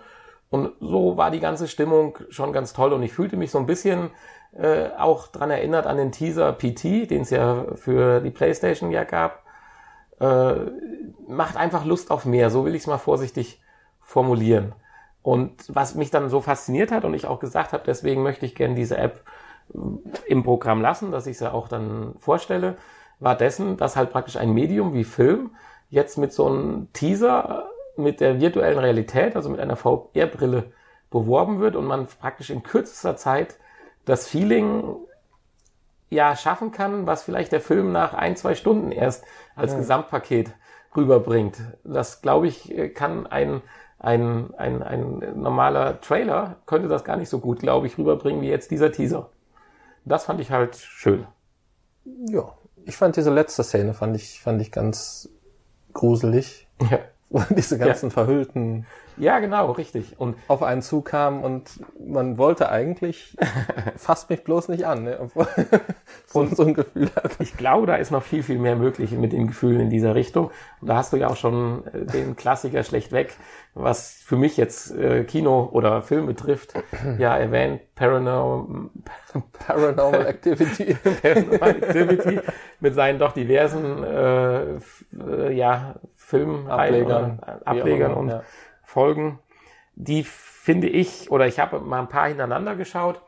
Und 0.50 0.72
so 0.80 1.18
war 1.18 1.30
die 1.30 1.40
ganze 1.40 1.68
Stimmung 1.68 2.18
schon 2.30 2.54
ganz 2.54 2.74
toll 2.74 2.94
und 2.94 3.04
ich 3.04 3.14
fühlte 3.14 3.36
mich 3.36 3.52
so 3.52 3.58
ein 3.58 3.66
bisschen 3.66 4.12
äh, 4.54 4.90
auch 4.98 5.28
dran 5.28 5.52
erinnert 5.52 5.86
an 5.86 5.98
den 5.98 6.12
Teaser 6.12 6.54
PT, 6.54 7.10
den 7.12 7.24
es 7.24 7.32
ja 7.32 7.66
für 7.76 8.22
die 8.22 8.32
PlayStation 8.32 8.92
ja 8.92 9.04
gab 9.04 9.44
äh, 10.20 10.56
macht 11.28 11.58
einfach 11.58 11.86
Lust 11.86 12.12
auf 12.12 12.26
mehr, 12.26 12.50
so 12.50 12.66
will 12.66 12.76
ich 12.76 12.84
es 12.84 12.88
mal 12.88 12.98
vorsichtig 12.98 13.62
formulieren. 14.02 14.74
Und 15.22 15.52
was 15.68 15.96
mich 15.96 16.10
dann 16.10 16.30
so 16.30 16.42
fasziniert 16.42 16.92
hat 16.92 17.04
und 17.04 17.14
ich 17.14 17.28
auch 17.28 17.40
gesagt 17.40 17.74
habe, 17.74 17.84
deswegen 17.86 18.24
möchte 18.24 18.46
ich 18.46 18.56
gerne 18.56 18.76
diese 18.76 18.98
App 18.98 19.24
äh, 19.74 19.78
im 20.28 20.44
Programm 20.44 20.82
lassen, 20.82 21.12
dass 21.12 21.28
ich 21.28 21.38
sie 21.38 21.52
auch 21.52 21.68
dann 21.68 22.16
vorstelle, 22.20 22.78
war 23.20 23.36
dessen, 23.36 23.78
dass 23.78 23.96
halt 23.96 24.12
praktisch 24.12 24.38
ein 24.38 24.54
Medium 24.54 24.94
wie 24.94 25.04
Film 25.04 25.52
jetzt 25.90 26.18
mit 26.18 26.34
so 26.34 26.48
einem 26.48 26.88
Teaser 26.94 27.70
mit 27.96 28.22
der 28.22 28.40
virtuellen 28.40 28.78
Realität, 28.78 29.36
also 29.36 29.50
mit 29.50 29.60
einer 29.60 29.76
VR-Brille 29.76 30.72
beworben 31.10 31.60
wird 31.60 31.76
und 31.76 31.86
man 31.86 32.06
praktisch 32.06 32.50
in 32.50 32.64
kürzester 32.64 33.16
Zeit 33.16 33.58
das 34.06 34.28
Feeling 34.28 34.96
ja 36.10 36.36
schaffen 36.36 36.72
kann, 36.72 37.06
was 37.06 37.24
vielleicht 37.24 37.52
der 37.52 37.62
Film 37.62 37.92
nach 37.92 38.14
ein, 38.14 38.36
zwei 38.36 38.56
Stunden 38.56 38.92
erst 38.92 39.24
als 39.56 39.74
ja. 39.74 39.80
Gesamtpaket 39.80 40.54
rüberbringt. 40.96 41.58
Das, 41.84 42.22
glaube 42.22 42.48
ich, 42.48 42.74
kann 42.96 43.28
ein, 43.28 43.62
ein, 44.00 44.54
ein, 44.56 44.84
ein 44.84 45.34
normaler 45.36 46.02
Trailer, 46.02 46.58
könnte 46.66 46.88
das 46.88 47.04
gar 47.04 47.18
nicht 47.18 47.30
so 47.30 47.40
gut, 47.40 47.60
glaube 47.60 47.88
ich, 47.88 47.98
rüberbringen 47.98 48.42
wie 48.42 48.50
jetzt 48.50 48.72
dieser 48.72 48.92
Teaser. 48.92 49.30
Das 50.06 50.26
fand 50.26 50.40
ich 50.40 50.52
halt 50.52 50.76
schön. 50.76 51.28
Ja, 52.06 52.54
ich 52.86 52.96
fand 52.96 53.18
diese 53.18 53.34
letzte 53.34 53.64
Szene, 53.64 53.94
fand 53.94 54.16
ich, 54.16 54.40
fand 54.40 54.62
ich 54.62 54.72
ganz 54.72 55.30
gruselig. 55.94 56.68
Ja. 56.90 57.00
diese 57.50 57.78
ganzen 57.78 58.10
ja. 58.10 58.14
verhüllten 58.14 58.86
ja, 59.20 59.40
genau, 59.40 59.72
richtig. 59.72 60.20
Und 60.20 60.38
auf 60.48 60.62
einen 60.62 60.82
zukam 60.82 61.44
und 61.44 61.70
man 62.00 62.38
wollte 62.38 62.70
eigentlich, 62.70 63.36
fasst 63.98 64.30
mich 64.30 64.44
bloß 64.44 64.70
nicht 64.70 64.86
an, 64.86 65.04
ne? 65.04 65.18
obwohl 65.20 65.48
so, 66.28 66.46
so 66.46 66.64
ein 66.64 66.74
Gefühl 66.76 67.10
hat. 67.16 67.32
Ich 67.40 67.58
glaube, 67.58 67.88
da 67.88 67.96
ist 67.96 68.12
noch 68.12 68.24
viel, 68.24 68.44
viel 68.44 68.60
mehr 68.60 68.76
möglich 68.76 69.12
mit 69.12 69.34
den 69.34 69.48
Gefühlen 69.48 69.82
in 69.82 69.90
dieser 69.90 70.14
Richtung. 70.14 70.52
Und 70.82 70.90
da 70.90 70.98
hast 70.98 71.14
du 71.14 71.18
ja 71.18 71.30
auch 71.30 71.36
schon 71.36 71.84
äh, 71.88 72.06
den 72.06 72.36
Klassiker 72.36 72.84
schlecht 72.84 73.12
weg, 73.12 73.34
was 73.74 74.12
für 74.24 74.38
mich 74.38 74.56
jetzt 74.56 74.96
äh, 74.96 75.24
Kino 75.24 75.68
oder 75.72 76.04
Film 76.04 76.28
betrifft, 76.28 76.74
ja 77.18 77.36
erwähnt, 77.36 77.82
Paranormal, 77.96 78.90
Paranormal 79.66 80.28
Activity. 80.28 80.96
Paranormal 81.22 81.70
Activity 81.70 82.40
mit 82.80 82.94
seinen 82.94 83.18
doch 83.18 83.32
diversen 83.32 84.04
äh, 84.04 84.76
äh 84.76 85.52
ja, 85.54 85.96
Filmablegern, 86.28 87.40
Ablegern, 87.40 87.62
Ablegern 87.64 88.14
und 88.14 88.30
ja. 88.30 88.44
Folgen, 88.84 89.40
die 89.96 90.24
finde 90.24 90.90
ich, 90.90 91.32
oder 91.32 91.48
ich 91.48 91.58
habe 91.58 91.80
mal 91.80 92.02
ein 92.02 92.10
paar 92.10 92.28
hintereinander 92.28 92.76
geschaut, 92.76 93.22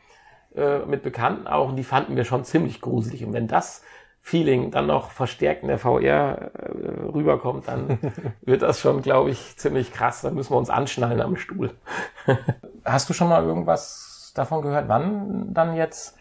äh, 0.53 0.79
mit 0.79 1.01
Bekannten 1.01 1.47
auch, 1.47 1.69
und 1.69 1.77
die 1.77 1.85
fanden 1.85 2.17
wir 2.17 2.25
schon 2.25 2.43
ziemlich 2.43 2.81
gruselig. 2.81 3.23
Und 3.23 3.31
wenn 3.31 3.47
das 3.47 3.83
Feeling 4.19 4.69
dann 4.71 4.87
noch 4.87 5.11
verstärkt 5.11 5.61
in 5.61 5.69
der 5.69 5.79
VR 5.79 6.51
äh, 6.53 7.07
rüberkommt, 7.13 7.69
dann 7.69 7.99
wird 8.41 8.63
das 8.63 8.81
schon, 8.81 9.01
glaube 9.01 9.29
ich, 9.29 9.55
ziemlich 9.55 9.93
krass. 9.93 10.19
Dann 10.19 10.35
müssen 10.35 10.51
wir 10.51 10.57
uns 10.57 10.69
anschnallen 10.69 11.21
am 11.21 11.37
Stuhl. 11.37 11.71
Hast 12.83 13.09
du 13.09 13.13
schon 13.13 13.29
mal 13.29 13.45
irgendwas 13.45 14.33
davon 14.35 14.61
gehört, 14.61 14.89
wann 14.89 15.53
dann 15.53 15.73
jetzt 15.73 16.17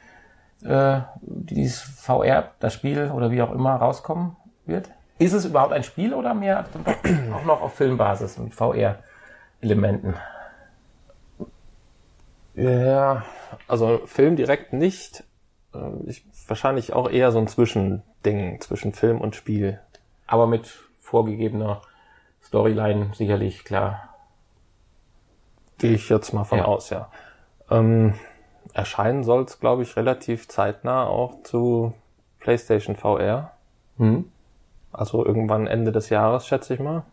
äh, 0.62 1.00
dieses 1.22 1.80
VR, 1.80 2.52
das 2.60 2.72
Spiel 2.72 3.10
oder 3.10 3.32
wie 3.32 3.42
auch 3.42 3.50
immer 3.50 3.74
rauskommen 3.74 4.36
wird? 4.64 4.90
Ist 5.18 5.32
es 5.32 5.44
überhaupt 5.44 5.72
ein 5.72 5.82
Spiel 5.82 6.14
oder 6.14 6.34
mehr 6.34 6.66
auch 7.34 7.44
noch 7.44 7.60
auf 7.60 7.74
Filmbasis 7.74 8.38
mit 8.38 8.54
VR? 8.54 8.98
Elementen. 9.60 10.14
Ja, 12.54 13.24
also 13.66 14.00
Film 14.06 14.36
direkt 14.36 14.72
nicht. 14.72 15.24
Ähm, 15.74 16.02
ich, 16.06 16.24
wahrscheinlich 16.46 16.92
auch 16.92 17.10
eher 17.10 17.32
so 17.32 17.38
ein 17.38 17.48
Zwischending 17.48 18.60
zwischen 18.60 18.92
Film 18.92 19.20
und 19.20 19.34
Spiel. 19.36 19.80
Aber 20.26 20.46
mit 20.46 20.66
vorgegebener 21.00 21.82
Storyline 22.42 23.10
sicherlich 23.14 23.64
klar. 23.64 24.14
Gehe 25.78 25.94
ich 25.94 26.08
jetzt 26.08 26.32
mal 26.32 26.44
von 26.44 26.58
ja. 26.58 26.64
aus, 26.64 26.90
ja. 26.90 27.10
Ähm, 27.70 28.14
erscheinen 28.72 29.24
soll 29.24 29.44
es, 29.44 29.60
glaube 29.60 29.82
ich, 29.82 29.96
relativ 29.96 30.48
zeitnah 30.48 31.06
auch 31.06 31.42
zu 31.42 31.94
PlayStation 32.40 32.96
VR. 32.96 33.52
Hm. 33.98 34.30
Also 34.92 35.24
irgendwann 35.24 35.66
Ende 35.66 35.92
des 35.92 36.08
Jahres, 36.08 36.46
schätze 36.46 36.74
ich 36.74 36.80
mal. 36.80 37.04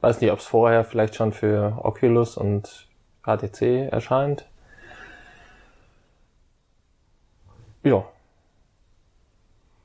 Weiß 0.00 0.20
nicht, 0.20 0.30
ob 0.30 0.38
es 0.38 0.46
vorher 0.46 0.84
vielleicht 0.84 1.16
schon 1.16 1.32
für 1.32 1.78
Oculus 1.82 2.36
und 2.36 2.88
HTC 3.24 3.90
erscheint. 3.90 4.46
Ja. 7.82 8.04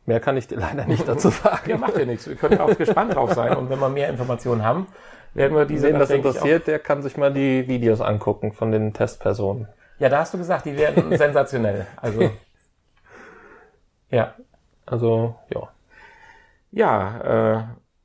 Mehr 0.06 0.20
kann 0.20 0.38
ich 0.38 0.48
dir 0.48 0.58
leider 0.60 0.86
nicht 0.86 1.08
dazu 1.08 1.30
sagen. 1.30 1.70
Ja, 1.70 1.78
macht 1.78 1.98
ja 1.98 2.06
nichts. 2.06 2.28
Wir 2.28 2.36
können 2.36 2.60
auch 2.60 2.78
gespannt 2.78 3.16
drauf 3.16 3.34
sein. 3.34 3.56
Und 3.56 3.70
wenn 3.70 3.80
wir 3.80 3.90
mehr 3.90 4.10
Informationen 4.10 4.64
haben, 4.64 4.88
werden 5.34 5.56
wir 5.56 5.66
diese. 5.66 5.88
Wen 5.88 6.00
das 6.00 6.10
interessiert, 6.10 6.68
der 6.68 6.80
kann 6.80 7.02
sich 7.02 7.18
mal 7.18 7.34
die 7.34 7.68
Videos 7.68 8.02
angucken 8.02 8.54
von 8.54 8.72
den 8.72 8.94
Testpersonen. 8.94 9.68
Ja, 10.00 10.10
da 10.10 10.20
hast 10.20 10.34
du 10.34 10.38
gesagt, 10.38 10.66
die 10.66 10.78
werden 10.78 11.18
sensationell. 11.18 11.88
Also. 11.98 12.30
Ja. 14.10 14.36
Also, 14.86 15.36
ja. 15.50 15.70
Ja, 16.76 17.20
äh, 17.20 17.64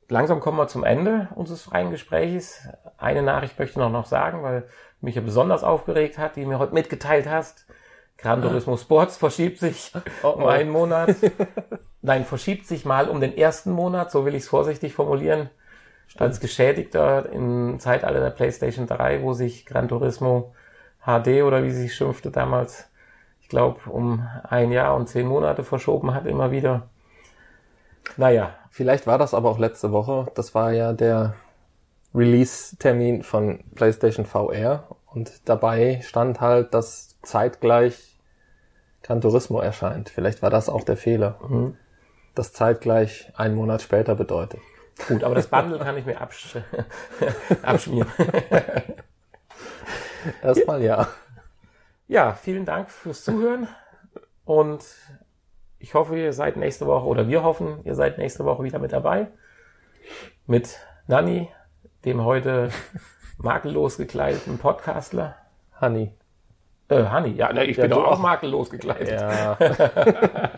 langsam 0.09 0.39
kommen 0.39 0.57
wir 0.57 0.67
zum 0.67 0.83
Ende 0.83 1.27
unseres 1.33 1.63
freien 1.63 1.89
Gesprächs. 1.89 2.67
Eine 2.99 3.23
Nachricht 3.23 3.57
möchte 3.57 3.71
ich 3.71 3.77
noch, 3.77 3.89
noch 3.89 4.05
sagen, 4.05 4.43
weil 4.43 4.67
mich 5.01 5.15
ja 5.15 5.21
besonders 5.21 5.63
aufgeregt 5.63 6.19
hat, 6.19 6.35
die 6.35 6.43
du 6.43 6.47
mir 6.47 6.59
heute 6.59 6.75
mitgeteilt 6.75 7.27
hast. 7.27 7.65
Gran 8.17 8.43
Turismo 8.43 8.77
Sports 8.77 9.17
verschiebt 9.17 9.57
sich 9.57 9.91
oh, 10.23 10.29
um 10.29 10.45
einen 10.45 10.69
Monat. 10.69 11.15
Nein, 12.01 12.25
verschiebt 12.25 12.67
sich 12.67 12.85
mal 12.85 13.09
um 13.09 13.21
den 13.21 13.35
ersten 13.35 13.71
Monat, 13.71 14.11
so 14.11 14.23
will 14.23 14.35
ich 14.35 14.43
es 14.43 14.49
vorsichtig 14.49 14.93
formulieren. 14.93 15.49
Stimmt. 16.07 16.21
Als 16.21 16.39
Geschädigter 16.39 17.27
im 17.31 17.79
Zeitalter 17.79 18.19
der 18.19 18.29
PlayStation 18.29 18.85
3, 18.85 19.23
wo 19.23 19.33
sich 19.33 19.65
Gran 19.65 19.87
Turismo 19.87 20.53
HD 21.05 21.41
oder 21.43 21.63
wie 21.63 21.71
sie 21.71 21.89
schimpfte 21.89 22.29
damals, 22.29 22.87
ich 23.39 23.45
ich 23.45 23.49
glaube, 23.49 23.89
um 23.89 24.27
ein 24.43 24.71
Jahr 24.71 24.95
und 24.95 25.09
zehn 25.09 25.25
Monate 25.25 25.63
verschoben 25.63 26.13
hat, 26.13 26.27
immer 26.27 26.51
wieder. 26.51 26.87
Naja. 28.15 28.58
Vielleicht 28.69 29.07
war 29.07 29.17
das 29.17 29.33
aber 29.33 29.49
auch 29.49 29.59
letzte 29.59 29.91
Woche. 29.91 30.27
Das 30.35 30.55
war 30.55 30.71
ja 30.71 30.93
der 30.93 31.35
Release-Termin 32.13 33.23
von 33.23 33.63
PlayStation 33.75 34.25
VR 34.25 34.87
und 35.07 35.47
dabei 35.47 36.01
stand 36.03 36.41
halt, 36.41 36.73
dass 36.73 37.19
zeitgleich 37.21 38.19
Gran 39.03 39.21
Turismo 39.21 39.59
erscheint. 39.59 40.09
Vielleicht 40.09 40.41
war 40.41 40.49
das 40.49 40.69
auch 40.69 40.83
der 40.83 40.97
Fehler. 40.97 41.39
Mhm. 41.47 41.77
Das 42.35 42.53
zeitgleich 42.53 43.31
einen 43.35 43.55
Monat 43.55 43.81
später 43.81 44.15
bedeutet. 44.15 44.61
Gut, 45.07 45.23
aber 45.23 45.35
das 45.35 45.47
Bundle 45.47 45.79
kann 45.79 45.97
ich 45.97 46.05
mir 46.05 46.19
absch 46.19 46.57
abschmieren. 47.61 48.09
Erstmal 50.43 50.83
ja. 50.83 51.07
Ja, 52.07 52.33
vielen 52.33 52.65
Dank 52.65 52.91
fürs 52.91 53.23
Zuhören 53.23 53.67
und 54.45 54.83
ich 55.79 55.93
hoffe, 55.93 56.17
ihr 56.17 56.33
seid 56.33 56.57
nächste 56.57 56.85
Woche 56.85 57.07
oder 57.07 57.27
wir 57.27 57.43
hoffen, 57.43 57.79
ihr 57.85 57.95
seid 57.95 58.17
nächste 58.17 58.45
Woche 58.45 58.63
wieder 58.63 58.79
mit 58.79 58.91
dabei. 58.91 59.27
Mit 60.45 60.77
Nani, 61.07 61.49
dem 62.05 62.23
heute 62.23 62.69
makellos 63.37 63.97
gekleideten 63.97 64.57
Podcastler. 64.57 65.35
Honey. 65.79 66.11
Äh, 66.89 67.05
Honey, 67.05 67.31
ja, 67.31 67.53
ne, 67.53 67.63
ich 67.65 67.77
ja, 67.77 67.83
bin 67.83 67.91
doch 67.91 68.05
auch 68.05 68.19
makellos 68.19 68.69
gekleidet. 68.69 69.21
Ja. 69.21 69.57